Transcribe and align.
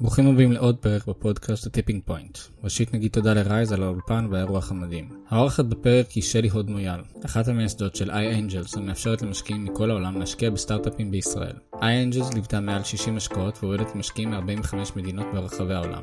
ברוכים 0.00 0.26
הבאים 0.26 0.52
לעוד 0.52 0.76
פרק 0.76 1.06
בפודקאסט 1.06 1.66
ה 1.66 1.71
Tipping 1.71 2.02
Point. 2.04 2.38
ראשית 2.64 2.94
נגיד 2.94 3.12
תודה 3.12 3.34
ל 3.34 3.42
Rise 3.42 3.72
על 3.72 3.82
האולפן 3.82 4.26
והאירוח 4.30 4.70
המדהים. 4.70 5.08
האורחת 5.28 5.64
בפרק 5.64 6.10
היא 6.10 6.22
שלי 6.22 6.48
הוד 6.48 6.70
מויאל, 6.70 7.00
אחת 7.24 7.48
המייסדות 7.48 7.96
של 7.96 8.10
iAngels 8.10 8.76
המאפשרת 8.76 9.22
למשקיעים 9.22 9.64
מכל 9.64 9.90
העולם 9.90 10.18
להשקיע 10.20 10.50
בסטארט-אפים 10.50 11.10
בישראל. 11.10 11.56
iAngels 11.82 12.34
ליוותה 12.34 12.60
מעל 12.60 12.84
60 12.84 13.16
השקעות 13.16 13.58
עם 13.62 14.00
משקיעים 14.00 14.30
מ-45 14.30 14.74
מדינות 14.96 15.26
ברחבי 15.34 15.74
העולם. 15.74 16.02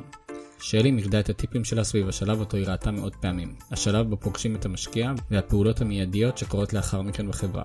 שלי 0.60 0.90
מיקדה 0.90 1.20
את 1.20 1.28
הטיפים 1.28 1.64
שלה 1.64 1.84
סביב 1.84 2.08
השלב 2.08 2.40
אותו 2.40 2.56
היא 2.56 2.66
ראתה 2.66 2.90
מאות 2.90 3.14
פעמים, 3.20 3.54
השלב 3.70 4.10
בו 4.10 4.16
פוגשים 4.16 4.56
את 4.56 4.64
המשקיע 4.64 5.12
והפעולות 5.30 5.80
המיידיות 5.80 6.38
שקורות 6.38 6.72
לאחר 6.72 7.02
מכן 7.02 7.28
בחברה. 7.28 7.64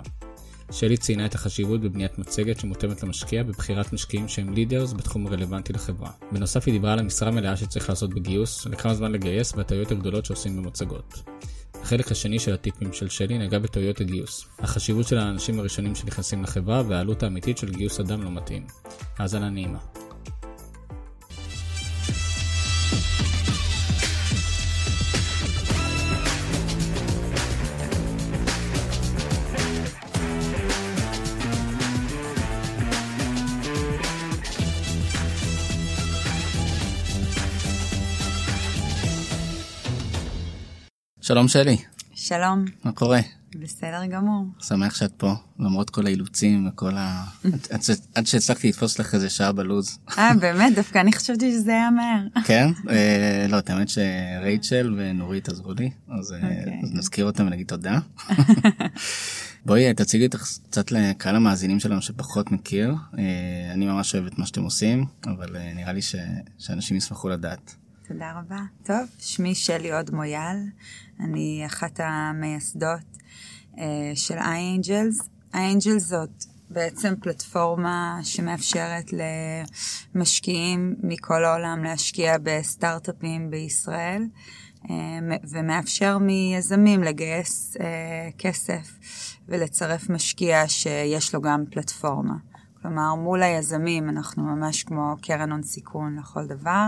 שלי 0.73 0.97
ציינה 0.97 1.25
את 1.25 1.35
החשיבות 1.35 1.81
בבניית 1.81 2.17
מצגת 2.17 2.59
שמותאמת 2.59 3.03
למשקיע 3.03 3.43
בבחירת 3.43 3.93
משקיעים 3.93 4.27
שהם 4.27 4.53
leaders 4.53 4.93
בתחום 4.93 5.27
הרלוונטי 5.27 5.73
לחברה. 5.73 6.11
בנוסף 6.31 6.65
היא 6.65 6.73
דיברה 6.73 6.93
על 6.93 6.99
המשרה 6.99 7.31
מלאה 7.31 7.57
שצריך 7.57 7.89
לעשות 7.89 8.13
בגיוס, 8.13 8.65
לכמה 8.65 8.93
זמן 8.93 9.11
לגייס 9.11 9.53
והטעויות 9.55 9.91
הגדולות 9.91 10.25
שעושים 10.25 10.57
במצגות. 10.57 11.23
החלק 11.81 12.11
השני 12.11 12.39
של 12.39 12.53
הטיפים 12.53 12.93
של 12.93 13.09
שלי 13.09 13.37
נגע 13.37 13.59
בטעויות 13.59 14.01
הגיוס, 14.01 14.45
החשיבות 14.59 15.07
של 15.07 15.17
האנשים 15.17 15.59
הראשונים 15.59 15.95
שנכנסים 15.95 16.43
לחברה 16.43 16.83
והעלות 16.87 17.23
האמיתית 17.23 17.57
של 17.57 17.69
גיוס 17.69 17.99
אדם 17.99 18.23
לא 18.23 18.31
מתאים. 18.31 18.67
האזנה 19.17 19.49
נעימה. 19.49 20.02
שלום 41.33 41.47
שלי, 41.47 41.77
שלום, 42.15 42.65
מה 42.83 42.91
קורה? 42.91 43.19
בסדר 43.61 44.05
גמור. 44.05 44.45
שמח 44.59 44.95
שאת 44.95 45.11
פה, 45.17 45.33
למרות 45.59 45.89
כל 45.89 46.05
האילוצים 46.05 46.67
וכל 46.67 46.91
ה... 46.97 47.23
עד, 47.71 47.81
ש... 47.81 47.89
עד 48.15 48.27
שהצלחתי 48.27 48.69
לתפוס 48.69 48.99
לך 48.99 49.13
איזה 49.13 49.29
שעה 49.29 49.51
בלוז. 49.51 49.99
אה, 50.17 50.33
באמת? 50.39 50.75
דווקא 50.75 50.99
אני 50.99 51.13
חשבתי 51.13 51.51
שזה 51.51 51.71
היה 51.71 51.91
מהר. 51.91 52.27
כן? 52.47 52.69
אה, 52.89 53.45
לא, 53.49 53.59
את 53.59 53.69
האמת 53.69 53.87
שרייצ'ל 53.89 54.93
ונורית 54.97 55.49
עזרו 55.49 55.73
לי, 55.73 55.89
אז, 56.19 56.33
אה, 56.33 56.37
אוקיי. 56.37 56.79
אז 56.83 56.93
נזכיר 56.93 57.25
אותם 57.25 57.45
ונגיד 57.47 57.67
תודה. 57.67 57.99
בואי 59.65 59.87
אה, 59.87 59.93
תציגי 59.93 60.25
אותך 60.25 60.43
קצת 60.69 60.91
לקהל 60.91 61.35
המאזינים 61.35 61.79
שלנו 61.79 62.01
שפחות 62.01 62.51
מכיר. 62.51 62.95
אה, 63.17 63.23
אני 63.73 63.85
ממש 63.85 64.15
אוהב 64.15 64.25
את 64.25 64.39
מה 64.39 64.45
שאתם 64.45 64.63
עושים, 64.63 65.05
אבל 65.25 65.55
אה, 65.55 65.73
נראה 65.75 65.93
לי 65.93 66.01
ש... 66.01 66.15
שאנשים 66.57 66.97
ישמחו 66.97 67.29
לדעת. 67.29 67.75
תודה 68.07 68.31
רבה. 68.39 68.59
טוב, 68.83 69.07
שמי 69.19 69.55
שלי 69.55 69.91
עוד 69.93 70.11
מויאל, 70.11 70.57
אני 71.19 71.63
אחת 71.65 71.99
המייסדות 72.03 73.17
אה, 73.77 74.11
של 74.15 74.37
איי-אנג'לס. 74.37 75.29
איי-אנג'לס 75.53 76.03
זאת 76.03 76.45
בעצם 76.69 77.13
פלטפורמה 77.21 78.19
שמאפשרת 78.23 79.05
למשקיעים 80.15 80.95
מכל 81.03 81.45
העולם 81.45 81.83
להשקיע 81.83 82.37
בסטארט-אפים 82.43 83.49
בישראל, 83.49 84.23
אה, 84.89 84.95
ומאפשר 85.51 86.17
מיזמים 86.17 87.03
לגייס 87.03 87.77
אה, 87.79 88.29
כסף 88.37 88.99
ולצרף 89.47 90.09
משקיע 90.09 90.67
שיש 90.67 91.35
לו 91.35 91.41
גם 91.41 91.63
פלטפורמה. 91.71 92.35
כלומר, 92.81 93.15
מול 93.15 93.43
היזמים 93.43 94.09
אנחנו 94.09 94.43
ממש 94.43 94.83
כמו 94.83 95.15
קרן 95.21 95.51
הון 95.51 95.63
סיכון 95.63 96.15
לכל 96.19 96.47
דבר. 96.47 96.87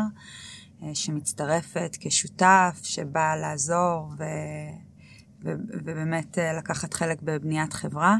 אה, 0.86 0.96
שמצטרפת 0.96 1.98
כשותף 2.00 2.80
שבא 2.84 3.36
לעזור 3.36 4.10
ו... 4.18 4.24
ו... 5.44 5.54
ובאמת 5.70 6.40
אה, 6.40 6.54
לקחת 6.54 6.94
חלק 6.94 7.22
בבניית 7.22 7.74
חברה. 7.74 8.18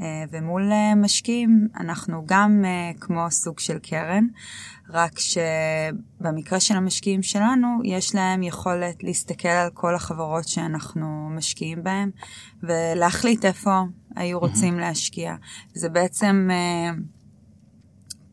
אה, 0.00 0.24
ומול 0.30 0.72
משקיעים 0.96 1.68
אנחנו 1.80 2.22
גם 2.26 2.64
כמו 3.00 3.30
סוג 3.30 3.58
של 3.58 3.78
קרן, 3.78 4.26
רק 4.90 5.12
שבמקרה 5.18 6.60
של 6.60 6.76
המשקיעים 6.76 7.22
שלנו 7.22 7.78
יש 7.84 8.14
להם 8.14 8.42
יכולת 8.42 9.02
להסתכל 9.02 9.48
על 9.48 9.70
כל 9.70 9.94
החברות 9.94 10.48
שאנחנו 10.48 11.28
משקיעים 11.30 11.82
בהן 11.82 12.10
ולהחליט 12.62 13.44
איפה 13.44 13.80
היו 14.16 14.38
רוצים 14.38 14.78
להשקיע. 14.78 15.34
זה 15.74 15.88
בעצם... 15.88 16.48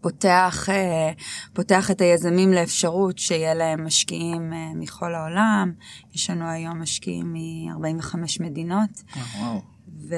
פותח, 0.02 0.70
אה, 0.70 1.12
פותח 1.54 1.92
את 1.92 2.02
היזמים 2.02 2.54
לאפשרות 2.54 3.18
שיהיה 3.18 3.54
להם 3.54 3.86
משקיעים 3.86 4.54
אה, 4.54 4.72
מכל 4.76 5.16
העולם. 5.16 5.72
יש 6.14 6.30
לנו 6.30 6.50
היום 6.50 6.82
משקיעים 6.82 7.34
מ-45 7.34 8.16
מדינות. 8.40 9.04
וואו. 9.40 9.62
ו... 10.10 10.16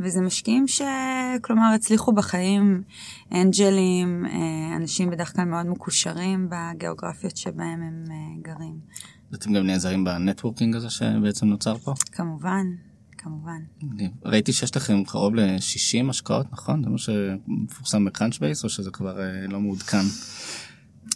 וזה 0.00 0.20
משקיעים 0.20 0.66
שכלומר 0.68 1.72
הצליחו 1.74 2.12
בחיים, 2.12 2.82
אנג'לים, 3.32 4.26
אה, 4.26 4.76
אנשים 4.76 5.10
בדרך 5.10 5.36
כלל 5.36 5.44
מאוד 5.44 5.66
מקושרים 5.66 6.48
בגיאוגרפיות 6.50 7.36
שבהם 7.36 7.82
הם 7.82 8.04
גרים. 8.42 8.78
אתם 9.34 9.52
גם 9.52 9.66
נעזרים 9.66 10.04
ב 10.04 10.10
networking 10.10 10.76
הזה 10.76 10.90
שבעצם 10.90 11.46
נוצר 11.46 11.78
פה? 11.78 11.94
כמובן, 12.12 12.66
כמובן. 13.22 13.62
ראיתי 14.24 14.52
שיש 14.52 14.76
לכם 14.76 15.04
קרוב 15.04 15.34
ל-60 15.34 16.10
השקעות, 16.10 16.46
נכון? 16.52 16.84
זה 16.84 16.90
מה 16.90 16.98
שמפורסם 16.98 18.04
ב 18.04 18.09
Crunch 18.09 18.38
או 18.64 18.68
שזה 18.68 18.90
כבר 18.90 19.20
אה, 19.20 19.46
לא 19.48 19.60
מעודכן? 19.60 20.02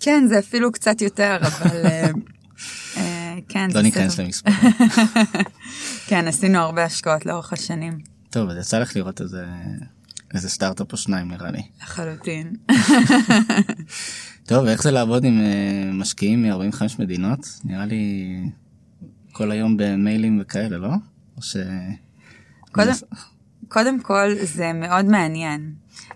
כן, 0.01 0.25
זה 0.29 0.39
אפילו 0.39 0.73
קצת 0.73 1.01
יותר, 1.01 1.37
אבל 1.41 1.87
אה, 1.87 2.11
אה, 2.97 3.35
כן. 3.49 3.69
לא 3.75 3.83
ניכנס 3.83 4.21
למספר. 4.21 4.51
כן, 6.09 6.29
עשינו 6.29 6.59
הרבה 6.59 6.85
השקעות 6.85 7.27
לאורך 7.27 7.53
השנים. 7.53 7.99
טוב, 8.31 8.51
אז 8.51 8.57
יצא 8.57 8.79
לך 8.79 8.97
לראות 8.97 9.21
איזה, 9.21 9.45
איזה 10.35 10.49
סטארט-אפ 10.49 10.93
או 10.93 10.97
שניים 10.97 11.29
נראה 11.29 11.51
לי. 11.51 11.63
לחלוטין. 11.83 12.57
טוב, 14.49 14.67
איך 14.67 14.83
זה 14.83 14.91
לעבוד 14.91 15.25
עם 15.25 15.41
משקיעים 15.93 16.43
מ-45 16.43 16.83
מדינות? 16.99 17.61
נראה 17.65 17.87
לי 17.87 18.37
כל 19.33 19.51
היום 19.51 19.77
במיילים 19.77 20.39
וכאלה, 20.43 20.79
לא? 20.79 20.91
או 21.37 21.43
ש... 21.43 21.57
קודם, 22.73 22.93
קודם 23.69 24.01
כל 24.01 24.35
זה 24.43 24.73
מאוד 24.73 25.05
מעניין, 25.05 25.75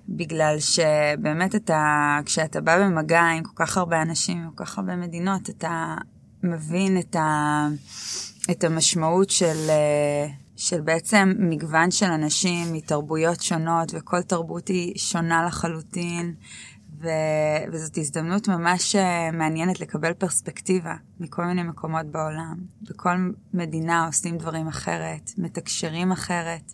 בגלל 0.08 0.56
שבאמת 0.60 1.54
אתה, 1.54 2.18
כשאתה 2.24 2.60
בא 2.60 2.78
במגע 2.78 3.22
עם 3.22 3.44
כל 3.44 3.52
כך 3.64 3.76
הרבה 3.76 4.02
אנשים, 4.02 4.50
כל 4.54 4.64
כך 4.64 4.78
הרבה 4.78 4.96
מדינות, 4.96 5.50
אתה 5.50 5.94
מבין 6.42 6.98
את, 6.98 7.16
ה, 7.16 7.66
את 8.50 8.64
המשמעות 8.64 9.30
של, 9.30 9.70
של 10.56 10.80
בעצם 10.80 11.32
מגוון 11.38 11.90
של 11.90 12.06
אנשים 12.06 12.72
מתרבויות 12.72 13.42
שונות, 13.42 13.92
וכל 13.94 14.22
תרבות 14.22 14.68
היא 14.68 14.98
שונה 14.98 15.44
לחלוטין. 15.46 16.34
ו... 17.00 17.08
וזאת 17.72 17.98
הזדמנות 17.98 18.48
ממש 18.48 18.96
אה, 18.96 19.30
מעניינת 19.32 19.80
לקבל 19.80 20.12
פרספקטיבה 20.12 20.94
מכל 21.20 21.44
מיני 21.44 21.62
מקומות 21.62 22.06
בעולם. 22.06 22.56
בכל 22.82 23.30
מדינה 23.54 24.06
עושים 24.06 24.38
דברים 24.38 24.68
אחרת, 24.68 25.30
מתקשרים 25.38 26.12
אחרת. 26.12 26.72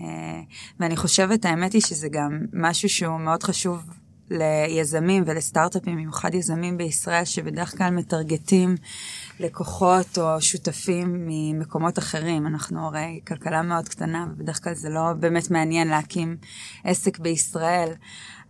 אה, 0.00 0.40
ואני 0.80 0.96
חושבת, 0.96 1.44
האמת 1.44 1.72
היא 1.72 1.82
שזה 1.82 2.08
גם 2.08 2.40
משהו 2.52 2.88
שהוא 2.88 3.20
מאוד 3.20 3.42
חשוב 3.42 3.84
ליזמים 4.30 5.22
ולסטארט-אפים, 5.26 5.96
במיוחד 5.96 6.34
יזמים 6.34 6.76
בישראל, 6.76 7.24
שבדרך 7.24 7.78
כלל 7.78 7.90
מטרגטים 7.90 8.74
לקוחות 9.40 10.18
או 10.18 10.40
שותפים 10.40 11.26
ממקומות 11.26 11.98
אחרים. 11.98 12.46
אנחנו 12.46 12.86
הרי 12.86 13.20
כלכלה 13.26 13.62
מאוד 13.62 13.88
קטנה, 13.88 14.26
ובדרך 14.30 14.64
כלל 14.64 14.74
זה 14.74 14.88
לא 14.88 15.12
באמת 15.20 15.50
מעניין 15.50 15.88
להקים 15.88 16.36
עסק 16.84 17.18
בישראל. 17.18 17.92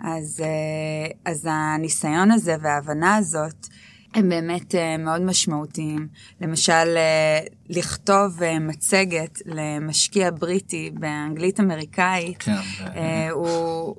אז, 0.00 0.40
אה, 0.44 1.32
אז 1.32 1.48
הניסיון 1.50 2.30
הזה 2.30 2.56
וההבנה 2.62 3.16
הזאת, 3.16 3.66
הם 4.14 4.28
באמת 4.28 4.74
אה, 4.74 4.96
מאוד 4.96 5.22
משמעותיים. 5.22 6.08
למשל, 6.40 6.96
אה, 6.96 7.40
לכתוב 7.68 8.40
מצגת 8.60 9.38
למשקיע 9.46 10.30
בריטי 10.30 10.90
באנגלית 10.94 11.60
אמריקאית, 11.60 12.42
כן, 12.42 12.52
הוא... 13.30 13.96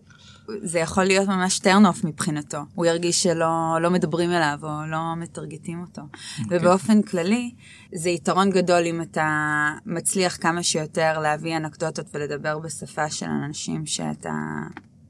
זה 0.61 0.79
יכול 0.79 1.03
להיות 1.03 1.27
ממש 1.27 1.61
off 1.61 2.07
מבחינתו. 2.07 2.57
הוא 2.75 2.85
ירגיש 2.85 3.23
שלא 3.23 3.77
לא 3.81 3.91
מדברים 3.91 4.31
אליו 4.31 4.59
או 4.63 4.87
לא 4.87 5.15
מטרגטים 5.15 5.81
אותו. 5.81 6.01
Okay. 6.01 6.43
אוקיי. 6.43 6.57
ובאופן 6.57 7.01
כללי, 7.01 7.51
זה 7.95 8.09
יתרון 8.09 8.49
גדול 8.49 8.85
אם 8.85 9.01
אתה 9.01 9.69
מצליח 9.85 10.37
כמה 10.41 10.63
שיותר 10.63 11.19
להביא 11.19 11.57
אנקדוטות 11.57 12.05
ולדבר 12.13 12.59
בשפה 12.59 13.09
של 13.09 13.25
אנשים 13.25 13.85
שאתה 13.85 14.33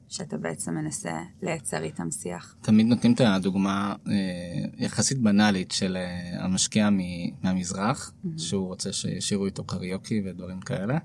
שאתה 0.08 0.38
בעצם 0.38 0.74
מנסה 0.74 1.22
לייצר 1.42 1.82
איתם 1.82 2.10
שיח. 2.10 2.54
תמיד 2.60 2.86
נותנים 2.86 3.12
את 3.12 3.20
הדוגמה 3.20 3.94
אה, 4.08 4.12
יחסית 4.78 5.18
בנאלית 5.18 5.72
של 5.72 5.96
אה, 5.96 6.44
המשקיע 6.44 6.90
מ- 6.90 7.30
מהמזרח, 7.42 8.10
mm-hmm. 8.10 8.28
שהוא 8.38 8.66
רוצה 8.66 8.92
שישירו 8.92 9.46
איתו 9.46 9.64
קריוקי 9.64 10.22
ודברים 10.26 10.60
כאלה. 10.60 10.98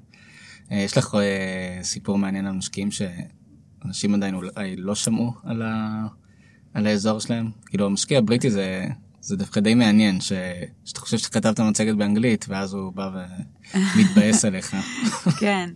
אה, 0.71 0.77
יש 0.77 0.97
לך 0.97 1.15
סיפור 1.81 2.17
מעניין 2.17 2.45
על 2.45 2.53
משקיעים 2.53 2.89
שאנשים 3.83 4.15
עדיין 4.15 4.35
אולי 4.35 4.75
לא 4.77 4.95
שמעו 4.95 5.33
על, 5.43 5.61
ה... 5.61 6.07
על 6.73 6.87
האזור 6.87 7.19
שלהם? 7.19 7.51
כאילו 7.65 7.85
המשקיע 7.85 8.17
הבריטי 8.17 8.49
זה, 8.51 8.87
זה 9.21 9.35
דווקא 9.37 9.59
די 9.59 9.75
מעניין, 9.75 10.21
ש, 10.21 10.31
שאתה 10.85 10.99
חושב 10.99 11.17
שכתבת 11.17 11.59
מצגת 11.59 11.95
באנגלית, 11.95 12.45
ואז 12.49 12.73
הוא 12.73 12.93
בא 12.93 13.09
ומתבאס 13.73 14.45
עליך. 14.45 14.75
כן, 15.39 15.69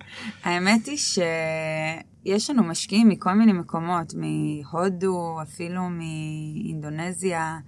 האמת 0.43 0.85
היא 0.85 0.97
שיש 0.97 2.49
לנו 2.49 2.63
משקיעים 2.63 3.09
מכל 3.09 3.33
מיני 3.33 3.53
מקומות, 3.53 4.13
מהודו, 4.17 5.37
אפילו 5.41 5.81
מאינדונזיה, 5.89 7.59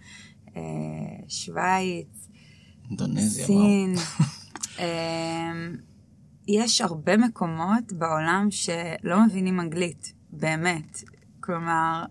אה, 0.58 0.62
שווייץ, 1.28 2.28
אינדונזיה, 2.90 3.46
סין. 3.46 3.96
אמ, 4.80 4.86
יש 6.48 6.82
הרבה 6.82 7.18
מקומות 7.18 7.94
בעולם 7.94 8.48
שלא 8.50 9.26
מבינים 9.26 9.60
אנגלית, 9.60 10.14
באמת. 10.40 11.04
כלומר, 11.40 12.06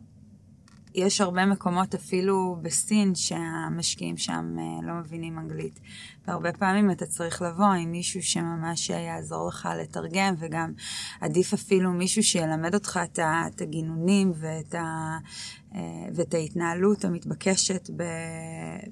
יש 0.97 1.21
הרבה 1.21 1.47
מקומות 1.47 1.95
אפילו 1.95 2.57
בסין 2.63 3.15
שהמשקיעים 3.15 4.17
שם 4.17 4.57
אה, 4.59 4.87
לא 4.87 4.95
מבינים 4.95 5.39
אנגלית. 5.39 5.81
והרבה 6.27 6.53
פעמים 6.53 6.91
אתה 6.91 7.07
צריך 7.07 7.43
לבוא 7.43 7.67
עם 7.67 7.91
מישהו 7.91 8.23
שממש 8.23 8.91
יעזור 8.91 9.49
לך 9.49 9.69
לתרגם, 9.81 10.35
וגם 10.39 10.73
עדיף 11.21 11.53
אפילו 11.55 11.93
מישהו 11.93 12.23
שילמד 12.23 12.75
אותך 12.75 13.01
את 13.47 13.61
הגינונים 13.61 14.33
ואת, 14.37 14.75
ה, 14.75 15.19
אה, 15.75 15.81
ואת 16.15 16.35
ההתנהלות 16.35 17.05
המתבקשת 17.05 17.91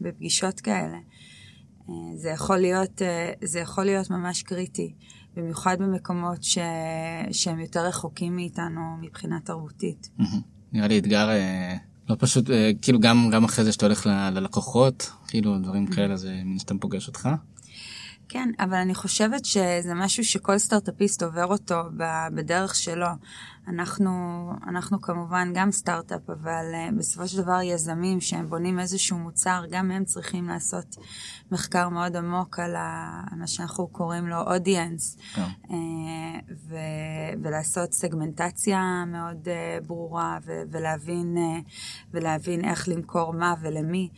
בפגישות 0.00 0.60
כאלה. 0.60 0.98
אה, 1.88 1.94
זה 2.16 2.28
יכול 2.28 2.58
להיות, 2.58 3.02
זה 3.44 3.60
יכול 3.60 3.84
להיות 3.84 4.10
ממש 4.10 4.42
קריטי. 4.42 4.94
במיוחד 5.36 5.76
במקומות 5.78 6.42
ש... 6.42 6.58
שהם 7.32 7.60
יותר 7.60 7.86
רחוקים 7.86 8.36
מאיתנו 8.36 8.80
מבחינה 9.00 9.38
תרבותית. 9.44 10.10
נראה 10.72 10.88
לי 10.88 10.98
אתגר 10.98 11.30
אה, 11.30 11.76
לא 12.08 12.16
פשוט, 12.18 12.50
אה, 12.50 12.70
כאילו 12.82 13.00
גם, 13.00 13.30
גם 13.32 13.44
אחרי 13.44 13.64
זה 13.64 13.72
שאתה 13.72 13.86
הולך 13.86 14.06
ללקוחות, 14.06 15.10
כאילו 15.28 15.58
דברים 15.58 15.86
כאלה, 15.86 16.16
זה 16.16 16.40
מן 16.44 16.58
סתם 16.58 16.78
פוגש 16.78 17.08
אותך. 17.08 17.28
כן, 18.28 18.50
אבל 18.58 18.74
אני 18.74 18.94
חושבת 18.94 19.44
שזה 19.44 19.94
משהו 19.94 20.24
שכל 20.24 20.58
סטארט-אפיסט 20.58 21.22
עובר 21.22 21.44
אותו 21.44 21.82
בדרך 22.34 22.74
שלו. 22.74 23.06
אנחנו, 23.68 24.10
אנחנו 24.68 25.00
כמובן 25.00 25.52
גם 25.54 25.70
סטארט-אפ, 25.70 26.30
אבל 26.30 26.64
uh, 26.72 26.94
בסופו 26.98 27.28
של 27.28 27.42
דבר 27.42 27.62
יזמים 27.62 28.20
שהם 28.20 28.48
בונים 28.48 28.80
איזשהו 28.80 29.18
מוצר, 29.18 29.62
גם 29.70 29.90
הם 29.90 30.04
צריכים 30.04 30.48
לעשות 30.48 30.96
מחקר 31.52 31.88
מאוד 31.88 32.16
עמוק 32.16 32.58
על 32.58 32.76
מה 33.36 33.46
שאנחנו 33.46 33.88
קוראים 33.88 34.26
לו 34.28 34.40
אודיאנס, 34.40 35.16
yeah. 35.34 35.38
uh, 35.38 35.72
ו- 36.68 37.42
ולעשות 37.42 37.92
סגמנטציה 37.92 39.04
מאוד 39.06 39.48
uh, 39.48 39.86
ברורה, 39.86 40.38
ו- 40.46 40.62
ולהבין, 40.70 41.36
ולהבין 42.14 42.64
איך 42.64 42.88
למכור 42.88 43.32
מה 43.32 43.54
ולמי. 43.60 44.08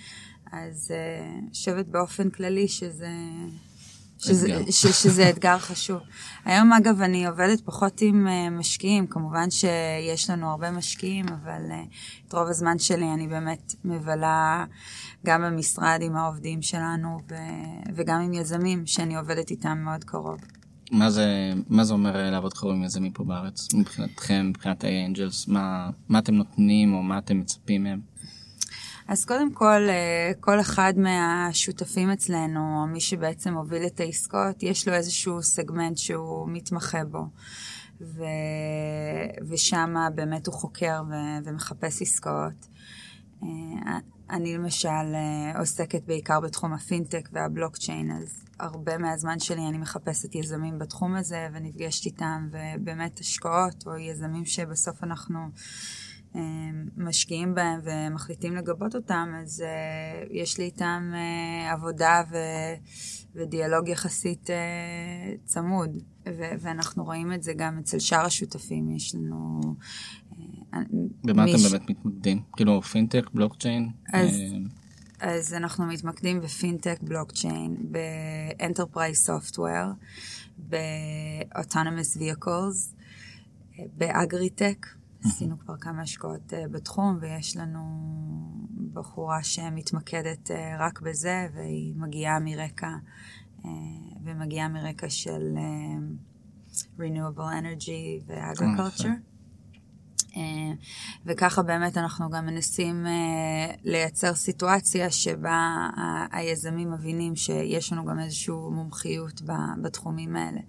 אז 0.52 0.90
אני 1.38 1.50
חושבת 1.50 1.86
באופן 1.86 2.30
כללי 2.30 2.68
שזה... 2.68 3.08
שזה, 4.18 4.48
ש, 4.70 4.86
שזה 4.86 5.30
אתגר 5.30 5.58
חשוב. 5.58 5.98
היום 6.44 6.72
אגב 6.72 7.02
אני 7.02 7.26
עובדת 7.26 7.60
פחות 7.60 8.00
עם 8.00 8.26
uh, 8.26 8.50
משקיעים, 8.50 9.06
כמובן 9.06 9.50
שיש 9.50 10.30
לנו 10.30 10.50
הרבה 10.50 10.70
משקיעים, 10.70 11.26
אבל 11.28 11.62
uh, 11.70 12.26
את 12.28 12.32
רוב 12.32 12.48
הזמן 12.48 12.78
שלי 12.78 13.12
אני 13.14 13.28
באמת 13.28 13.74
מבלה 13.84 14.64
גם 15.26 15.42
במשרד 15.42 15.98
עם 16.02 16.16
העובדים 16.16 16.62
שלנו 16.62 17.18
ו, 17.30 17.34
וגם 17.94 18.20
עם 18.20 18.32
יזמים 18.32 18.86
שאני 18.86 19.16
עובדת 19.16 19.50
איתם 19.50 19.78
מאוד 19.78 20.04
קרוב. 20.04 20.38
מה 20.90 21.10
זה, 21.10 21.52
מה 21.68 21.84
זה 21.84 21.92
אומר 21.92 22.16
אה, 22.16 22.30
לעבוד 22.30 22.52
קרוב 22.52 22.72
עם 22.72 22.84
יזמים 22.84 23.12
פה 23.12 23.24
בארץ 23.24 23.74
מבחינתכם, 23.74 24.46
מבחינת 24.48 24.84
ה-Angels, 24.84 25.52
מה, 25.52 25.90
מה 26.08 26.18
אתם 26.18 26.34
נותנים 26.34 26.94
או 26.94 27.02
מה 27.02 27.18
אתם 27.18 27.40
מצפים 27.40 27.82
מהם? 27.82 28.00
אז 29.08 29.24
קודם 29.24 29.52
כל, 29.52 29.88
אה, 29.88 30.32
כל 30.40 30.60
אחד 30.60 30.92
מהשותפים 30.96 32.10
אצלנו, 32.10 32.86
מי 32.86 33.00
שבעצם 33.00 33.54
הוביל 33.54 33.86
את 33.86 34.00
העסקות, 34.00 34.62
יש 34.62 34.88
לו 34.88 34.94
איזשהו 34.94 35.42
סגמנט 35.42 35.98
שהוא 35.98 36.48
מתמחה 36.48 37.04
בו. 37.04 37.26
ו... 38.00 38.24
ושם 39.48 39.94
באמת 40.14 40.46
הוא 40.46 40.54
חוקר 40.54 41.02
ו... 41.10 41.12
ומחפש 41.44 42.02
עסקאות. 42.02 42.66
אה, 43.42 43.48
אני 44.30 44.54
למשל 44.54 44.88
אה, 44.88 45.58
עוסקת 45.58 46.02
בעיקר 46.06 46.40
בתחום 46.40 46.72
הפינטק 46.72 47.28
והבלוקצ'יין, 47.32 48.10
אז 48.10 48.44
הרבה 48.60 48.98
מהזמן 48.98 49.38
שלי 49.38 49.68
אני 49.68 49.78
מחפשת 49.78 50.34
יזמים 50.34 50.78
בתחום 50.78 51.14
הזה 51.14 51.48
ונפגשת 51.52 52.06
איתם, 52.06 52.48
ובאמת 52.50 53.18
השקעות 53.18 53.86
או 53.86 53.96
יזמים 53.96 54.44
שבסוף 54.44 55.04
אנחנו... 55.04 55.38
משקיעים 56.96 57.54
בהם 57.54 57.80
ומחליטים 57.84 58.56
לגבות 58.56 58.94
אותם, 58.94 59.32
אז 59.42 59.64
uh, 59.64 60.28
יש 60.30 60.58
לי 60.58 60.64
איתם 60.64 61.12
uh, 61.12 61.72
עבודה 61.72 62.22
ו- 62.30 62.36
ודיאלוג 63.34 63.88
יחסית 63.88 64.50
uh, 64.50 64.52
צמוד. 65.44 66.02
ו- 66.26 66.52
ואנחנו 66.60 67.04
רואים 67.04 67.32
את 67.32 67.42
זה 67.42 67.52
גם 67.56 67.78
אצל 67.78 67.98
שאר 67.98 68.24
השותפים, 68.24 68.90
יש 68.90 69.14
לנו... 69.14 69.60
Uh, 70.72 70.76
במה 71.24 71.44
מיש... 71.44 71.54
אתם 71.54 71.70
באמת 71.70 71.90
מתמקדים? 71.90 72.42
כאילו 72.56 72.82
פינטק, 72.82 73.30
בלוקצ'יין? 73.34 73.90
אז, 74.12 74.30
uh... 74.30 74.70
אז 75.20 75.54
אנחנו 75.54 75.86
מתמקדים 75.86 76.40
בפינטק, 76.40 76.98
בלוקצ'יין, 77.02 77.76
ב 78.58 78.63
enterprise 78.63 79.16
software, 79.16 79.92
ב 80.58 80.73
autonomous 80.73 82.16
vehicles, 82.16 82.94
באגריטק. 83.96 84.86
עשינו 85.26 85.58
כבר 85.58 85.76
כמה 85.76 86.02
השקעות 86.02 86.52
uh, 86.52 86.68
בתחום, 86.70 87.18
ויש 87.20 87.56
לנו 87.56 87.80
בחורה 88.92 89.42
שמתמקדת 89.42 90.50
uh, 90.50 90.54
רק 90.78 91.00
בזה, 91.00 91.48
והיא 91.54 91.94
מגיעה 91.96 92.40
מרקע, 92.40 92.90
uh, 93.58 93.66
ומגיעה 94.24 94.68
מרקע 94.68 95.10
של 95.10 95.54
uh, 95.56 96.98
Renewable 96.98 97.52
Energy 97.60 98.24
ו-Agriculture. 98.26 99.36
Uh, 100.30 100.38
וככה 101.26 101.62
באמת 101.62 101.96
אנחנו 101.96 102.30
גם 102.30 102.46
מנסים 102.46 103.06
לייצר 103.84 104.34
סיטואציה 104.34 105.10
שבה 105.10 105.88
היזמים 106.32 106.92
מבינים 106.92 107.36
שיש 107.36 107.92
לנו 107.92 108.04
גם 108.04 108.18
איזושהי 108.18 108.54
מומחיות 108.54 109.42
בתחומים 109.82 110.36
האלה. 110.36 110.60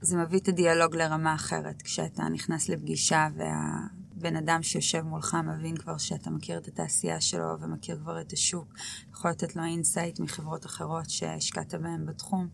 זה 0.00 0.16
מביא 0.16 0.38
את 0.38 0.48
הדיאלוג 0.48 0.96
לרמה 0.96 1.34
אחרת. 1.34 1.82
כשאתה 1.82 2.22
נכנס 2.28 2.68
לפגישה 2.68 3.28
והבן 3.36 4.36
אדם 4.36 4.62
שיושב 4.62 5.00
מולך 5.00 5.36
מבין 5.44 5.76
כבר 5.76 5.98
שאתה 5.98 6.30
מכיר 6.30 6.58
את 6.58 6.68
התעשייה 6.68 7.20
שלו 7.20 7.60
ומכיר 7.60 7.96
כבר 7.96 8.20
את 8.20 8.32
השוק, 8.32 8.74
יכול 9.12 9.30
לתת 9.30 9.56
לו 9.56 9.64
insight 9.64 10.20
מחברות 10.20 10.66
אחרות 10.66 11.10
שהשקעת 11.10 11.74
בהן 11.74 12.06
בתחום, 12.06 12.48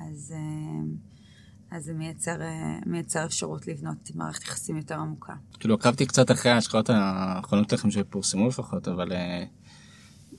אז, 0.00 0.34
אה, 0.36 1.76
אז 1.76 1.84
זה 1.84 1.92
מייצר, 1.92 2.42
אה, 2.42 2.78
מייצר 2.86 3.24
אפשרות 3.24 3.66
לבנות 3.66 4.10
מערכת 4.14 4.42
יחסים 4.42 4.76
יותר 4.76 4.94
עמוקה. 4.94 5.34
כאילו 5.60 5.74
עקבתי 5.74 6.06
קצת 6.06 6.30
אחרי 6.30 6.52
ההשקעות 6.52 6.90
האחרונות 6.90 7.72
לכם 7.72 7.90
שפורסמו 7.90 8.48
לפחות, 8.48 8.88
אבל... 8.88 9.12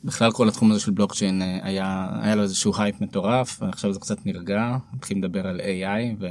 אה, 0.03 0.07
בכלל 0.07 0.31
כל 0.31 0.47
התחום 0.47 0.71
הזה 0.71 0.79
של 0.79 0.91
בלוקצ'יין 0.91 1.41
אה, 1.41 1.59
היה, 1.61 2.09
היה 2.21 2.35
לו 2.35 2.43
איזשהו 2.43 2.73
הייפ 2.77 3.01
מטורף, 3.01 3.61
ועכשיו 3.61 3.93
זה 3.93 3.99
קצת 3.99 4.25
נרגע, 4.25 4.77
מתחילים 4.93 5.23
לדבר 5.23 5.47
על 5.47 5.59
AI 5.59 6.25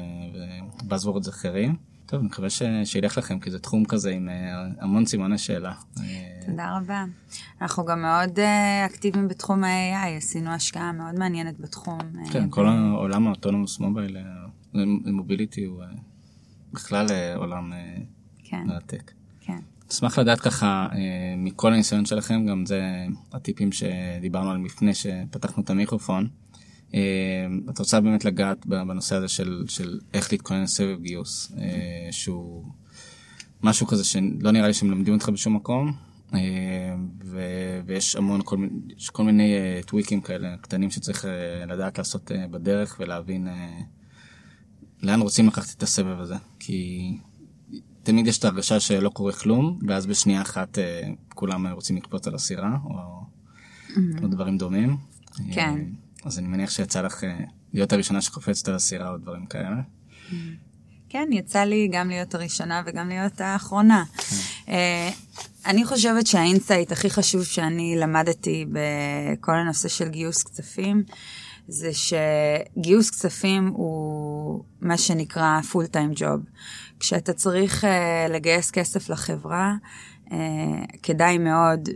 ו 0.84 0.89
buzzwords 0.89 1.28
אחרים. 1.28 1.76
טוב, 2.06 2.20
אני 2.20 2.28
מקווה 2.28 2.50
ש... 2.50 2.62
שילך 2.84 3.18
לכם, 3.18 3.38
כי 3.38 3.50
זה 3.50 3.58
תחום 3.58 3.84
כזה 3.84 4.10
עם 4.10 4.28
אה, 4.28 4.34
המון 4.80 5.06
סימני 5.06 5.38
שאלה. 5.38 5.72
תודה 6.46 6.76
רבה. 6.76 7.04
אנחנו 7.62 7.84
גם 7.84 8.02
מאוד 8.02 8.38
אקטיביים 8.86 9.28
בתחום 9.28 9.64
ה-AI, 9.64 10.16
עשינו 10.16 10.50
השקעה 10.50 10.92
מאוד 10.92 11.18
מעניינת 11.18 11.60
בתחום. 11.60 11.98
כן. 12.32 12.50
כל 12.50 12.66
העולם 12.68 13.26
ה 13.26 13.31
autonomous 13.31 13.80
mobile, 13.80 14.16
mobility 15.04 15.64
הוא 15.64 15.82
בכלל 16.72 17.06
עולם 17.36 17.72
כן. 18.44 18.62
מרתק. 18.66 19.17
אשמח 19.90 20.18
לדעת 20.18 20.40
ככה 20.40 20.86
אה, 20.92 20.98
מכל 21.36 21.72
הניסיון 21.72 22.06
שלכם, 22.06 22.46
גם 22.46 22.66
זה 22.66 23.06
הטיפים 23.32 23.70
שדיברנו 23.72 24.50
עליהם 24.50 24.64
לפני 24.64 24.94
שפתחנו 24.94 25.62
את 25.62 25.70
המיקרופון. 25.70 26.28
אה, 26.94 27.00
את 27.70 27.78
רוצה 27.78 28.00
באמת 28.00 28.24
לגעת 28.24 28.66
בנושא 28.66 29.16
הזה 29.16 29.28
של, 29.28 29.64
של 29.68 30.00
איך 30.14 30.32
להתכונן 30.32 30.62
לסבב 30.62 31.00
גיוס, 31.00 31.52
אה, 31.58 32.08
שהוא 32.10 32.64
משהו 33.62 33.86
כזה 33.86 34.04
שלא 34.04 34.50
נראה 34.50 34.66
לי 34.66 34.74
שהם 34.74 34.90
לומדים 34.90 35.14
אותך 35.14 35.28
בשום 35.28 35.56
מקום, 35.56 35.92
ויש 37.86 38.16
המון, 38.16 38.40
כל, 38.44 38.68
כל 39.12 39.24
מיני 39.24 39.54
טוויקים 39.86 40.20
כאלה 40.20 40.56
קטנים 40.56 40.90
שצריך 40.90 41.24
לדעת 41.68 41.98
לעשות 41.98 42.30
בדרך 42.50 42.96
ולהבין 43.00 43.48
לאן 45.02 45.20
רוצים 45.20 45.46
לקחת 45.46 45.76
את 45.76 45.82
הסבב 45.82 46.20
הזה. 46.20 46.34
כי 46.58 47.10
תמיד 48.08 48.26
יש 48.26 48.38
את 48.38 48.44
ההרגשה 48.44 48.80
שלא 48.80 49.08
קורה 49.08 49.32
כלום, 49.32 49.78
ואז 49.88 50.06
בשנייה 50.06 50.42
אחת 50.42 50.78
אה, 50.78 51.02
כולם 51.28 51.66
רוצים 51.66 51.96
לקפוץ 51.96 52.26
על 52.26 52.34
הסירה, 52.34 52.76
או, 52.84 52.90
mm-hmm. 52.90 54.22
או 54.22 54.28
דברים 54.28 54.58
דומים. 54.58 54.96
כן. 55.52 55.74
אה, 55.78 55.84
אז 56.24 56.38
אני 56.38 56.48
מניח 56.48 56.70
שיצא 56.70 57.00
לך 57.02 57.24
אה, 57.24 57.38
להיות 57.72 57.92
הראשונה 57.92 58.22
שקופצת 58.22 58.68
על 58.68 58.74
הסירה 58.74 59.10
או 59.10 59.18
דברים 59.18 59.46
כאלה. 59.46 59.76
Mm-hmm. 59.76 60.34
כן, 61.08 61.28
יצא 61.32 61.64
לי 61.64 61.88
גם 61.92 62.08
להיות 62.08 62.34
הראשונה 62.34 62.82
וגם 62.86 63.08
להיות 63.08 63.40
האחרונה. 63.40 64.04
כן. 64.66 64.72
אני 65.66 65.84
חושבת 65.84 66.26
שה 66.26 66.46
insight 66.46 66.92
הכי 66.92 67.10
חשוב 67.10 67.44
שאני 67.44 67.96
למדתי 67.98 68.66
בכל 68.72 69.54
הנושא 69.54 69.88
של 69.88 70.08
גיוס 70.08 70.42
כספים, 70.42 71.02
זה 71.68 71.90
שגיוס 71.92 73.10
כספים 73.10 73.66
הוא 73.66 74.64
מה 74.80 74.98
שנקרא 74.98 75.60
פול 75.60 75.86
טיים 75.86 76.10
ג'וב. 76.14 76.40
כשאתה 77.00 77.32
צריך 77.32 77.84
uh, 77.84 78.32
לגייס 78.32 78.70
כסף 78.70 79.10
לחברה, 79.10 79.74
uh, 80.26 80.30
כדאי 81.02 81.38
מאוד 81.38 81.88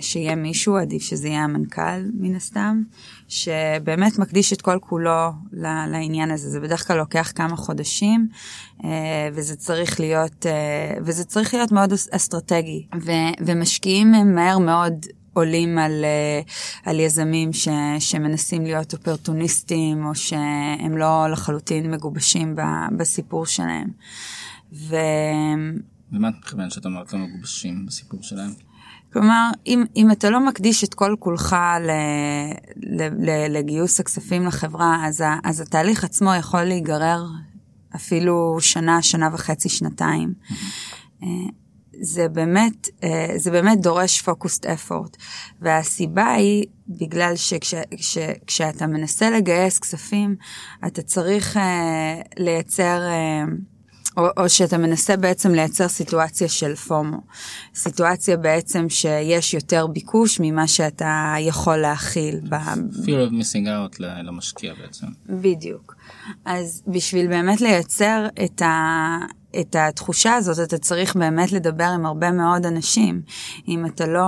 שיהיה 0.00 0.34
מישהו, 0.36 0.76
עדיף 0.76 1.02
שזה 1.02 1.28
יהיה 1.28 1.44
המנכ"ל 1.44 2.10
מן 2.14 2.34
הסתם, 2.34 2.82
שבאמת 3.28 4.18
מקדיש 4.18 4.52
את 4.52 4.62
כל 4.62 4.78
כולו 4.80 5.30
לעניין 5.52 6.30
הזה. 6.30 6.50
זה 6.50 6.60
בדרך 6.60 6.86
כלל 6.86 6.96
לוקח 6.96 7.32
כמה 7.34 7.56
חודשים, 7.56 8.28
uh, 8.78 8.84
וזה 9.32 9.56
צריך 9.56 10.00
להיות, 10.00 10.46
uh, 10.46 11.00
וזה 11.04 11.24
צריך 11.24 11.54
להיות 11.54 11.72
מאוד 11.72 11.92
אסטרטגי. 12.10 12.86
ו, 13.00 13.10
ומשקיעים 13.46 14.34
מהר 14.34 14.58
מאוד 14.58 15.06
עולים 15.36 15.78
על, 15.78 16.04
על 16.84 17.00
יזמים 17.00 17.52
ש, 17.52 17.68
שמנסים 17.98 18.64
להיות 18.64 18.94
אופרטוניסטים, 18.94 20.06
או 20.06 20.14
שהם 20.14 20.96
לא 20.96 21.26
לחלוטין 21.32 21.90
מגובשים 21.90 22.56
ב, 22.56 22.60
בסיפור 22.96 23.46
שלהם. 23.46 23.88
ו... 24.72 24.96
ומה 26.12 26.28
את 26.28 26.34
מתכוונת 26.38 26.72
שאת 26.72 26.86
אומרת 26.86 27.12
לא 27.12 27.18
מגובשים 27.18 27.86
בסיפור 27.86 28.22
שלהם? 28.22 28.50
כלומר, 29.12 29.50
אם, 29.66 29.84
אם 29.96 30.10
אתה 30.10 30.30
לא 30.30 30.46
מקדיש 30.46 30.84
את 30.84 30.94
כל 30.94 31.16
כולך 31.18 31.56
ל, 31.80 31.90
ל, 32.76 33.02
ל, 33.02 33.58
לגיוס 33.58 34.00
הכספים 34.00 34.46
לחברה, 34.46 35.06
אז, 35.06 35.20
ה, 35.20 35.36
אז 35.44 35.60
התהליך 35.60 36.04
עצמו 36.04 36.34
יכול 36.34 36.62
להיגרר 36.62 37.24
אפילו 37.94 38.56
שנה, 38.60 39.02
שנה 39.02 39.28
וחצי, 39.32 39.68
שנתיים. 39.68 40.34
Mm-hmm. 40.48 41.24
זה 42.00 42.28
באמת, 42.28 42.88
זה 43.36 43.50
באמת 43.50 43.80
דורש 43.80 44.22
פוקוסט 44.22 44.66
אפורט. 44.66 45.16
והסיבה 45.60 46.32
היא 46.32 46.64
בגלל 46.88 47.32
שכשאתה 47.96 48.86
מנסה 48.86 49.30
לגייס 49.30 49.78
כספים, 49.78 50.36
אתה 50.86 51.02
צריך 51.02 51.58
לייצר... 52.38 53.00
או, 54.16 54.26
או 54.36 54.48
שאתה 54.48 54.78
מנסה 54.78 55.16
בעצם 55.16 55.52
לייצר 55.52 55.88
סיטואציה 55.88 56.48
של 56.48 56.74
פומו. 56.74 57.20
סיטואציה 57.74 58.36
בעצם 58.36 58.88
שיש 58.88 59.54
יותר 59.54 59.86
ביקוש 59.86 60.40
ממה 60.40 60.68
שאתה 60.68 61.34
יכול 61.40 61.76
להכיל. 61.76 62.40
fear 62.92 63.30
of 63.30 63.32
missing 63.32 63.66
out 63.66 63.96
למשקיע 63.98 64.74
בעצם. 64.74 65.06
בדיוק. 65.28 65.96
אז 66.44 66.82
בשביל 66.86 67.26
באמת 67.26 67.60
לייצר 67.60 68.26
את, 68.44 68.62
ה, 68.62 69.18
את 69.60 69.76
התחושה 69.78 70.34
הזאת, 70.34 70.68
אתה 70.68 70.78
צריך 70.78 71.16
באמת 71.16 71.52
לדבר 71.52 71.84
עם 71.84 72.06
הרבה 72.06 72.30
מאוד 72.30 72.66
אנשים. 72.66 73.22
אם 73.68 73.86
אתה 73.86 74.06
לא, 74.06 74.24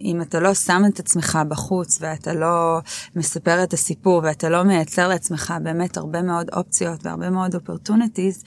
אם 0.00 0.22
אתה 0.22 0.40
לא 0.40 0.54
שם 0.54 0.82
את 0.88 0.98
עצמך 0.98 1.38
בחוץ 1.48 1.98
ואתה 2.00 2.34
לא 2.34 2.78
מספר 3.16 3.62
את 3.62 3.72
הסיפור 3.72 4.20
ואתה 4.24 4.48
לא 4.48 4.62
מייצר 4.62 5.08
לעצמך 5.08 5.54
באמת 5.62 5.96
הרבה 5.96 6.22
מאוד 6.22 6.50
אופציות 6.52 7.06
והרבה 7.06 7.30
מאוד 7.30 7.54
opportunities, 7.54 8.44